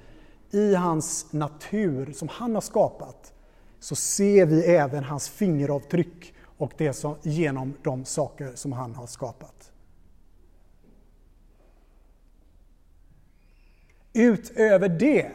i 0.51 0.75
hans 0.75 1.33
natur 1.33 2.12
som 2.12 2.29
han 2.29 2.55
har 2.55 2.61
skapat, 2.61 3.33
så 3.80 3.96
ser 3.96 4.46
vi 4.46 4.64
även 4.64 5.04
hans 5.04 5.28
fingeravtryck 5.28 6.34
och 6.44 6.72
det 6.76 6.92
som, 6.92 7.16
genom 7.22 7.74
de 7.82 8.04
saker 8.04 8.52
som 8.54 8.72
han 8.72 8.94
har 8.94 9.06
skapat. 9.06 9.72
Utöver 14.12 14.88
det 14.88 15.30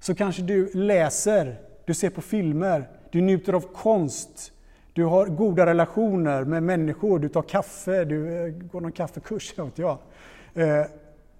så 0.00 0.14
kanske 0.14 0.42
du 0.42 0.70
läser, 0.74 1.60
du 1.84 1.94
ser 1.94 2.10
på 2.10 2.22
filmer, 2.22 2.88
du 3.10 3.20
njuter 3.20 3.52
av 3.52 3.60
konst, 3.60 4.52
du 4.92 5.04
har 5.04 5.26
goda 5.26 5.66
relationer 5.66 6.44
med 6.44 6.62
människor, 6.62 7.18
du 7.18 7.28
tar 7.28 7.42
kaffe, 7.42 8.04
du 8.04 8.46
eh, 8.46 8.48
går 8.48 8.80
någon 8.80 8.92
kaffekurs, 8.92 9.54
vet 9.58 9.78
jag. 9.78 9.98
Eh, 10.54 10.86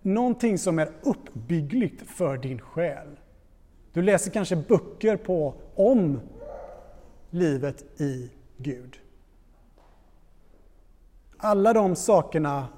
någonting 0.03 0.59
som 0.59 0.79
är 0.79 0.91
uppbyggligt 1.03 2.11
för 2.11 2.37
din 2.37 2.61
själ. 2.61 3.09
Du 3.95 4.03
läser 4.03 4.31
kanske 4.31 4.57
böcker 4.57 5.17
på 5.17 5.55
om 5.75 6.21
livet 7.31 8.01
i 8.01 8.31
Gud. 8.57 9.01
Alla 11.37 11.73
de 11.73 11.97
sakerna 11.97 12.69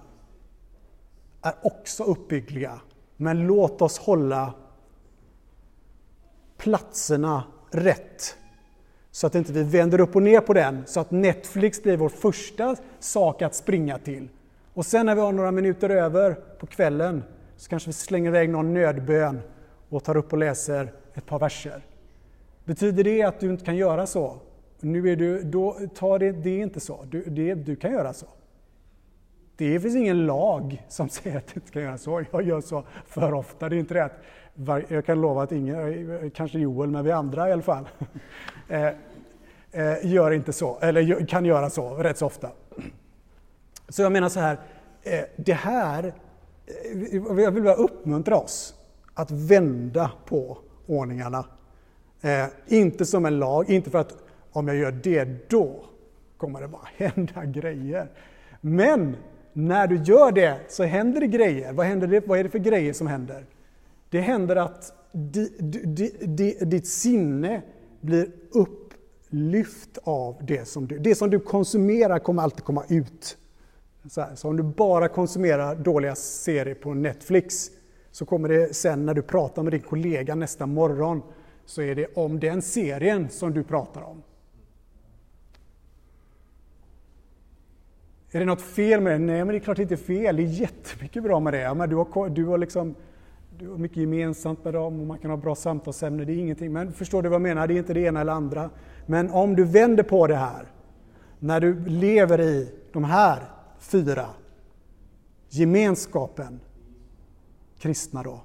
är 1.42 1.54
också 1.62 2.04
uppbyggliga, 2.04 2.80
men 3.16 3.46
låt 3.46 3.82
oss 3.82 3.98
hålla 3.98 4.54
platserna 6.56 7.44
rätt. 7.70 8.36
Så 9.10 9.26
att 9.26 9.34
inte 9.34 9.52
vi 9.52 9.62
vänder 9.62 10.00
upp 10.00 10.16
och 10.16 10.22
ner 10.22 10.40
på 10.40 10.52
den, 10.52 10.82
så 10.86 11.00
att 11.00 11.10
Netflix 11.10 11.82
blir 11.82 11.96
vår 11.96 12.08
första 12.08 12.76
sak 12.98 13.42
att 13.42 13.54
springa 13.54 13.98
till. 13.98 14.28
Och 14.74 14.86
sen 14.86 15.06
när 15.06 15.14
vi 15.14 15.20
har 15.20 15.32
några 15.32 15.50
minuter 15.50 15.90
över 15.90 16.34
på 16.34 16.66
kvällen 16.66 17.24
så 17.56 17.70
kanske 17.70 17.88
vi 17.88 17.92
slänger 17.92 18.28
iväg 18.28 18.50
någon 18.50 18.74
nödbön 18.74 19.40
och 19.88 20.04
tar 20.04 20.16
upp 20.16 20.32
och 20.32 20.38
läser 20.38 20.92
ett 21.16 21.26
par 21.26 21.38
verser. 21.38 21.82
Betyder 22.64 23.04
det 23.04 23.22
att 23.22 23.40
du 23.40 23.50
inte 23.50 23.64
kan 23.64 23.76
göra 23.76 24.06
så? 24.06 24.36
Nu 24.80 25.10
är 25.10 25.16
du, 25.16 25.42
då, 25.42 25.76
ta 25.94 26.18
det, 26.18 26.32
det 26.32 26.50
är 26.50 26.62
inte 26.62 26.80
så. 26.80 27.04
Du, 27.04 27.24
det, 27.24 27.54
du 27.54 27.76
kan 27.76 27.92
göra 27.92 28.12
så. 28.12 28.26
Det 29.56 29.80
finns 29.80 29.96
ingen 29.96 30.26
lag 30.26 30.86
som 30.88 31.08
säger 31.08 31.36
att 31.36 31.46
du 31.46 31.52
inte 31.54 31.72
kan 31.72 31.82
göra 31.82 31.98
så. 31.98 32.24
Jag 32.30 32.42
gör 32.42 32.60
så 32.60 32.84
för 33.06 33.34
ofta, 33.34 33.68
det 33.68 33.76
är 33.76 33.78
inte 33.78 33.94
rätt. 33.94 34.12
Jag 34.88 35.06
kan 35.06 35.20
lova 35.20 35.42
att 35.42 35.52
ingen, 35.52 36.30
kanske 36.30 36.58
Joel, 36.58 36.90
men 36.90 37.04
vi 37.04 37.10
andra 37.10 37.48
i 37.48 37.52
alla 37.52 37.62
fall, 37.62 37.88
eh, 38.68 38.86
eh, 39.72 40.06
gör 40.12 40.30
inte 40.30 40.52
så, 40.52 40.78
eller 40.80 41.26
kan 41.26 41.44
göra 41.44 41.70
så 41.70 41.94
rätt 41.94 42.18
så 42.18 42.26
ofta. 42.26 42.50
Så 43.88 44.02
jag 44.02 44.12
menar 44.12 44.28
så 44.28 44.40
här, 44.40 44.58
eh, 45.02 45.20
det 45.36 45.52
här, 45.52 46.14
jag 47.36 47.50
vill 47.50 47.62
bara 47.62 47.74
uppmuntra 47.74 48.36
oss 48.36 48.74
att 49.14 49.30
vända 49.30 50.10
på 50.26 50.58
ordningarna. 50.86 51.44
Eh, 52.20 52.46
inte 52.66 53.04
som 53.04 53.26
en 53.26 53.38
lag, 53.38 53.70
inte 53.70 53.90
för 53.90 53.98
att 53.98 54.14
om 54.52 54.68
jag 54.68 54.76
gör 54.76 54.92
det, 54.92 55.50
då 55.50 55.84
kommer 56.36 56.60
det 56.60 56.68
bara 56.68 56.88
hända 56.96 57.44
grejer. 57.44 58.08
Men 58.60 59.16
när 59.52 59.86
du 59.86 59.96
gör 59.96 60.32
det 60.32 60.60
så 60.68 60.84
händer 60.84 61.20
det 61.20 61.26
grejer. 61.26 61.72
Vad, 61.72 61.86
händer 61.86 62.06
det, 62.06 62.26
vad 62.26 62.38
är 62.38 62.44
det 62.44 62.50
för 62.50 62.58
grejer 62.58 62.92
som 62.92 63.06
händer? 63.06 63.46
Det 64.10 64.20
händer 64.20 64.56
att 64.56 64.92
di, 65.12 65.48
di, 65.58 66.16
di, 66.20 66.58
ditt 66.60 66.86
sinne 66.86 67.62
blir 68.00 68.30
upplyft 68.50 69.98
av 70.04 70.36
det 70.40 70.68
som 70.68 70.86
du... 70.86 70.98
Det 70.98 71.14
som 71.14 71.30
du 71.30 71.40
konsumerar 71.40 72.18
kommer 72.18 72.42
alltid 72.42 72.64
komma 72.64 72.84
ut. 72.88 73.38
Så, 74.10 74.20
här, 74.20 74.34
så 74.34 74.48
om 74.48 74.56
du 74.56 74.62
bara 74.62 75.08
konsumerar 75.08 75.74
dåliga 75.74 76.14
serier 76.14 76.74
på 76.74 76.94
Netflix 76.94 77.70
så 78.16 78.26
kommer 78.26 78.48
det 78.48 78.76
sen 78.76 79.06
när 79.06 79.14
du 79.14 79.22
pratar 79.22 79.62
med 79.62 79.72
din 79.72 79.80
kollega 79.80 80.34
nästa 80.34 80.66
morgon 80.66 81.22
så 81.64 81.82
är 81.82 81.94
det 81.94 82.06
om 82.14 82.40
den 82.40 82.62
serien 82.62 83.28
som 83.28 83.52
du 83.52 83.62
pratar 83.62 84.02
om. 84.02 84.22
Är 88.30 88.38
det 88.38 88.44
något 88.44 88.62
fel 88.62 89.00
med 89.00 89.12
det? 89.12 89.18
Nej, 89.18 89.38
men 89.38 89.48
det 89.48 89.56
är 89.56 89.60
klart 89.60 89.76
det 89.76 89.82
inte 89.82 89.94
är 89.94 89.96
fel. 89.96 90.36
Det 90.36 90.42
är 90.42 90.46
jättemycket 90.46 91.22
bra 91.22 91.40
med 91.40 91.52
det. 91.52 91.74
Men 91.74 91.88
du, 91.88 91.96
har, 91.96 92.28
du, 92.28 92.44
har 92.44 92.58
liksom, 92.58 92.94
du 93.58 93.68
har 93.68 93.78
mycket 93.78 93.96
gemensamt 93.96 94.64
med 94.64 94.74
dem 94.74 95.00
och 95.00 95.06
man 95.06 95.18
kan 95.18 95.30
ha 95.30 95.36
bra 95.36 95.54
samtalsämnen. 95.54 96.26
Det 96.26 96.32
är 96.32 96.38
ingenting. 96.38 96.72
Men 96.72 96.92
förstår 96.92 97.22
du 97.22 97.28
vad 97.28 97.34
jag 97.34 97.42
menar? 97.42 97.66
Det 97.66 97.74
är 97.74 97.78
inte 97.78 97.94
det 97.94 98.00
ena 98.00 98.20
eller 98.20 98.32
andra. 98.32 98.70
Men 99.06 99.30
om 99.30 99.56
du 99.56 99.64
vänder 99.64 100.02
på 100.02 100.26
det 100.26 100.36
här, 100.36 100.66
när 101.38 101.60
du 101.60 101.86
lever 101.86 102.40
i 102.40 102.72
de 102.92 103.04
här 103.04 103.42
fyra, 103.78 104.26
gemenskapen, 105.48 106.60
kristna 107.78 108.22
då, 108.22 108.44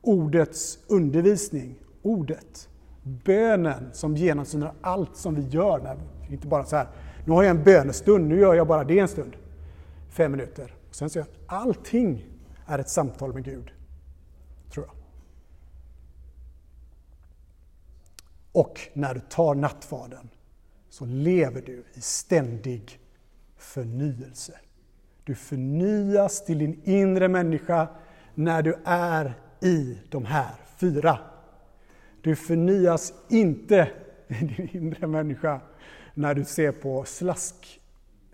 ordets 0.00 0.78
undervisning, 0.86 1.74
ordet, 2.02 2.68
bönen 3.02 3.90
som 3.92 4.16
genomsyrar 4.16 4.74
allt 4.80 5.16
som 5.16 5.34
vi 5.34 5.42
gör. 5.42 5.98
Inte 6.30 6.46
bara 6.46 6.64
så 6.64 6.76
här, 6.76 6.88
nu 7.24 7.32
har 7.32 7.42
jag 7.42 7.50
en 7.50 7.64
bönestund, 7.64 8.28
nu 8.28 8.40
gör 8.40 8.54
jag 8.54 8.66
bara 8.66 8.84
det 8.84 8.98
en 8.98 9.08
stund. 9.08 9.36
Fem 10.08 10.32
minuter. 10.32 10.74
Och 10.88 10.94
sen 10.94 11.10
så 11.10 11.18
jag, 11.18 11.26
allting 11.46 12.26
är 12.66 12.78
ett 12.78 12.88
samtal 12.88 13.34
med 13.34 13.44
Gud. 13.44 13.70
Tror 14.70 14.86
jag. 14.86 14.94
Och 18.52 18.80
när 18.92 19.14
du 19.14 19.20
tar 19.20 19.54
nattvarden 19.54 20.28
så 20.88 21.04
lever 21.04 21.62
du 21.62 21.84
i 21.94 22.00
ständig 22.00 23.00
förnyelse. 23.56 24.58
Du 25.24 25.34
förnyas 25.34 26.44
till 26.44 26.58
din 26.58 26.80
inre 26.84 27.28
människa 27.28 27.88
när 28.36 28.62
du 28.62 28.76
är 28.84 29.34
i 29.60 29.98
de 30.08 30.24
här 30.24 30.54
fyra. 30.76 31.18
Du 32.22 32.36
förnyas 32.36 33.12
inte 33.28 33.88
i 34.28 34.34
din 34.34 34.68
inre 34.72 35.06
människa 35.06 35.60
när 36.14 36.34
du 36.34 36.44
ser 36.44 36.72
på 36.72 37.04
slask 37.04 37.80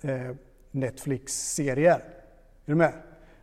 eh, 0.01 0.31
Netflix-serier. 0.71 2.05
Är 2.65 2.71
du 2.71 2.75
med? 2.75 2.93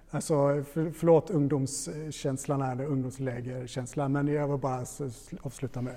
Alltså, 0.10 0.64
för, 0.74 0.92
förlåt 0.92 1.30
ungdomskänslan 1.30 2.62
här, 2.62 2.86
ungdomslägerkänslan, 2.86 4.12
men 4.12 4.28
jag 4.28 4.48
vill 4.48 4.58
bara 4.58 4.86
avsluta 5.42 5.82
med 5.82 5.96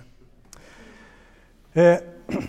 det. 1.72 1.92
Eh, 1.92 1.98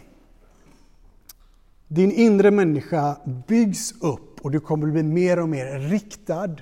din 1.88 2.12
inre 2.12 2.52
människa 2.52 3.17
byggs 3.47 4.02
upp 4.02 4.45
och 4.45 4.52
du 4.52 4.60
kommer 4.60 4.88
bli 4.88 5.04
mer 5.04 5.39
och 5.39 5.49
mer 5.49 5.80
riktad, 5.80 6.56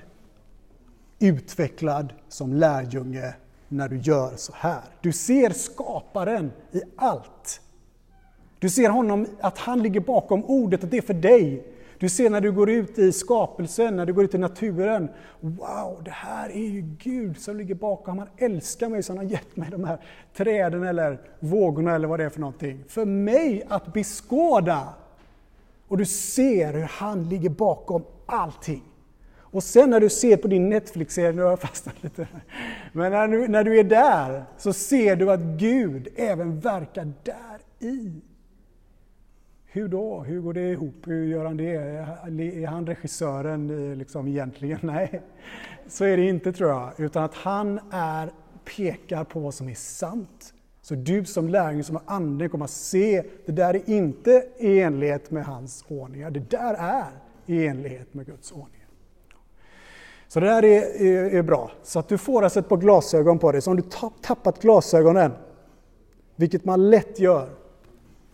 utvecklad 1.22 2.12
som 2.28 2.52
lärjunge 2.52 3.34
när 3.68 3.88
du 3.88 3.98
gör 3.98 4.32
så 4.36 4.52
här. 4.56 4.82
Du 5.00 5.12
ser 5.12 5.50
skaparen 5.50 6.52
i 6.72 6.82
allt. 6.96 7.60
Du 8.58 8.70
ser 8.70 8.88
honom, 8.88 9.26
att 9.40 9.58
han 9.58 9.82
ligger 9.82 10.00
bakom 10.00 10.44
ordet, 10.44 10.84
att 10.84 10.90
det 10.90 10.96
är 10.96 11.02
för 11.02 11.14
dig. 11.14 11.66
Du 11.98 12.08
ser 12.08 12.30
när 12.30 12.40
du 12.40 12.52
går 12.52 12.70
ut 12.70 12.98
i 12.98 13.12
skapelsen, 13.12 13.96
när 13.96 14.06
du 14.06 14.12
går 14.12 14.24
ut 14.24 14.34
i 14.34 14.38
naturen. 14.38 15.08
Wow, 15.40 16.02
det 16.04 16.10
här 16.10 16.50
är 16.50 16.68
ju 16.68 16.80
Gud 16.98 17.38
som 17.38 17.56
ligger 17.56 17.74
bakom. 17.74 18.18
Han 18.18 18.28
älskar 18.36 18.88
mig 18.88 19.02
så 19.02 19.12
han 19.12 19.18
har 19.18 19.24
gett 19.24 19.56
mig 19.56 19.68
de 19.70 19.84
här 19.84 19.98
träden 20.34 20.82
eller 20.82 21.20
vågorna 21.40 21.94
eller 21.94 22.08
vad 22.08 22.20
det 22.20 22.24
är 22.24 22.28
för 22.28 22.40
någonting. 22.40 22.84
För 22.88 23.04
mig 23.04 23.62
att 23.68 23.92
beskåda. 23.92 24.88
Och 25.88 25.98
du 25.98 26.04
ser 26.04 26.72
hur 26.72 26.82
han 26.90 27.28
ligger 27.28 27.50
bakom 27.50 28.04
allting. 28.26 28.91
Och 29.52 29.62
sen 29.62 29.90
när 29.90 30.00
du 30.00 30.08
ser 30.08 30.36
på 30.36 30.48
din 30.48 30.68
Netflix-serie, 30.68 31.32
nu 31.32 31.42
har 31.42 31.50
jag 31.50 31.60
fastnat 31.60 32.02
lite 32.02 32.28
Men 32.92 33.12
när 33.12 33.28
du, 33.28 33.48
när 33.48 33.64
du 33.64 33.78
är 33.78 33.84
där 33.84 34.44
så 34.58 34.72
ser 34.72 35.16
du 35.16 35.30
att 35.32 35.40
Gud 35.40 36.08
även 36.16 36.60
verkar 36.60 37.12
där 37.22 37.88
i. 37.88 38.12
Hur 39.66 39.88
då? 39.88 40.20
Hur 40.20 40.40
går 40.40 40.52
det 40.52 40.70
ihop? 40.70 40.94
Hur 41.04 41.26
gör 41.26 41.44
han 41.44 41.56
det? 41.56 41.74
Är 41.74 42.66
han 42.66 42.86
regissören 42.86 43.90
eh, 43.90 43.96
liksom 43.96 44.28
egentligen? 44.28 44.78
Nej, 44.82 45.22
så 45.86 46.04
är 46.04 46.16
det 46.16 46.28
inte 46.28 46.52
tror 46.52 46.70
jag. 46.70 47.00
Utan 47.00 47.24
att 47.24 47.34
han 47.34 47.80
är, 47.90 48.30
pekar 48.76 49.24
på 49.24 49.40
vad 49.40 49.54
som 49.54 49.68
är 49.68 49.74
sant. 49.74 50.54
Så 50.82 50.94
du 50.94 51.24
som 51.24 51.48
lärjunge, 51.48 51.84
som 51.84 51.96
har 51.96 52.04
anden, 52.06 52.48
kommer 52.48 52.64
att 52.64 52.70
se, 52.70 53.22
det 53.46 53.52
där 53.52 53.74
är 53.74 53.90
inte 53.90 54.44
i 54.58 54.80
enlighet 54.80 55.30
med 55.30 55.44
hans 55.44 55.84
ordningar. 55.88 56.30
Det 56.30 56.50
där 56.50 56.74
är 56.74 57.10
i 57.46 57.66
enlighet 57.66 58.14
med 58.14 58.26
Guds 58.26 58.52
ordningar. 58.52 58.81
Så 60.32 60.40
det 60.40 60.46
där 60.46 60.64
är, 60.64 61.02
är, 61.02 61.34
är, 61.34 61.42
bra. 61.42 61.70
Så 61.82 61.98
att 61.98 62.08
du 62.08 62.18
får 62.18 62.42
alltså 62.42 62.60
ett 62.60 62.68
par 62.68 62.76
glasögon 62.76 63.38
på 63.38 63.52
dig. 63.52 63.62
Så 63.62 63.70
om 63.70 63.76
du 63.76 63.82
tappat 64.22 64.62
glasögonen, 64.62 65.32
vilket 66.36 66.64
man 66.64 66.90
lätt 66.90 67.18
gör, 67.18 67.48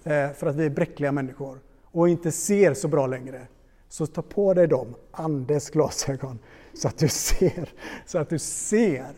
Eh, 0.08 0.32
för 0.32 0.46
att 0.46 0.56
vi 0.56 0.66
är 0.66 0.70
bräckliga 0.70 1.12
människor 1.12 1.60
och 1.84 2.08
inte 2.08 2.32
ser 2.32 2.74
så 2.74 2.88
bra 2.88 3.06
längre. 3.06 3.46
Så 3.88 4.06
ta 4.06 4.22
på 4.22 4.54
dig 4.54 4.66
dem, 4.66 4.94
Andes 5.10 5.70
glasögon, 5.70 6.38
så 6.74 6.88
att 6.88 6.98
du 6.98 7.08
ser, 7.08 7.72
så 8.06 8.18
att 8.18 8.28
du 8.28 8.38
ser 8.38 9.12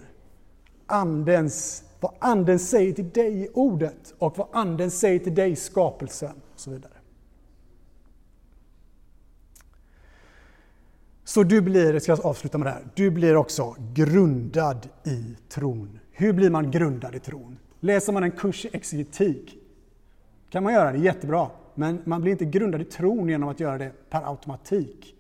andens, 0.87 1.85
vad 2.01 2.13
Anden 2.19 2.59
säger 2.59 2.93
till 2.93 3.11
dig 3.11 3.45
i 3.45 3.49
ordet 3.55 4.15
och 4.19 4.39
vad 4.39 4.49
Anden 4.53 4.91
säger 4.91 5.19
till 5.19 5.35
dig 5.35 5.51
i 5.51 5.57
skapelsen 5.57 6.41
och 6.55 6.61
så 6.61 6.71
vidare. 6.71 6.93
Så 11.25 11.43
du 11.43 11.61
blir, 11.61 12.09
jag 12.09 12.21
avsluta 12.27 12.59
med 12.59 12.67
det 12.67 12.71
här, 12.71 12.85
du 12.95 13.11
blir 13.11 13.37
också 13.37 13.77
grundad 13.95 14.89
i 15.05 15.37
tron. 15.49 15.99
Hur 16.11 16.33
blir 16.33 16.51
man 16.51 16.71
grundad 16.71 17.15
i 17.15 17.19
tron? 17.19 17.59
Läser 17.81 18.13
man 18.13 18.23
en 18.23 18.31
kurs 18.31 18.65
i 18.65 18.69
exegetik 18.73 19.57
kan 20.51 20.63
man 20.63 20.73
göra 20.73 20.93
det 20.93 20.99
jättebra, 20.99 21.51
men 21.75 22.03
man 22.05 22.21
blir 22.21 22.33
inte 22.33 22.45
grundad 22.45 22.81
i 22.81 22.85
tron 22.85 23.29
genom 23.29 23.49
att 23.49 23.61
göra 23.61 23.79
det 23.79 23.93
per 24.11 24.29
automatik. 24.31 25.15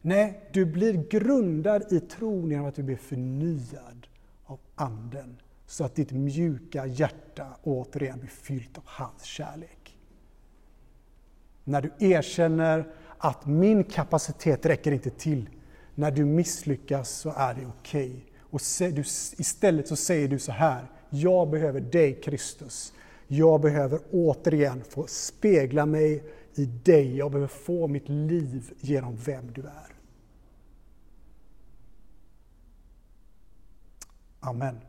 Nej, 0.00 0.48
du 0.52 0.64
blir 0.66 1.08
grundad 1.10 1.92
i 1.92 2.00
tron 2.00 2.50
genom 2.50 2.66
att 2.66 2.74
du 2.74 2.82
blir 2.82 2.96
förnyad 2.96 4.06
av 4.44 4.58
Anden, 4.74 5.36
så 5.66 5.84
att 5.84 5.94
ditt 5.94 6.12
mjuka 6.12 6.86
hjärta 6.86 7.46
återigen 7.62 8.18
blir 8.18 8.30
fyllt 8.30 8.78
av 8.78 8.84
hans 8.86 9.22
kärlek. 9.22 9.96
När 11.64 11.82
du 11.82 11.92
erkänner 11.98 12.86
att 13.18 13.46
min 13.46 13.84
kapacitet 13.84 14.66
räcker 14.66 14.92
inte 14.92 15.10
till, 15.10 15.48
när 15.94 16.10
du 16.10 16.24
misslyckas 16.24 17.10
så 17.10 17.32
är 17.36 17.54
det 17.54 17.66
okej. 17.66 18.08
Okay. 18.08 18.20
Och 18.50 18.60
istället 19.40 19.88
så 19.88 19.96
säger 19.96 20.28
du 20.28 20.38
så 20.38 20.52
här, 20.52 20.86
Jag 21.10 21.50
behöver 21.50 21.80
dig 21.80 22.20
Kristus. 22.20 22.92
Jag 23.26 23.60
behöver 23.60 24.00
återigen 24.10 24.84
få 24.88 25.06
spegla 25.06 25.86
mig 25.86 26.24
i 26.54 26.64
dig. 26.64 27.16
Jag 27.16 27.30
behöver 27.30 27.48
få 27.48 27.86
mitt 27.86 28.08
liv 28.08 28.72
genom 28.80 29.16
vem 29.16 29.52
du 29.52 29.60
är. 29.60 29.94
Amen. 34.40 34.87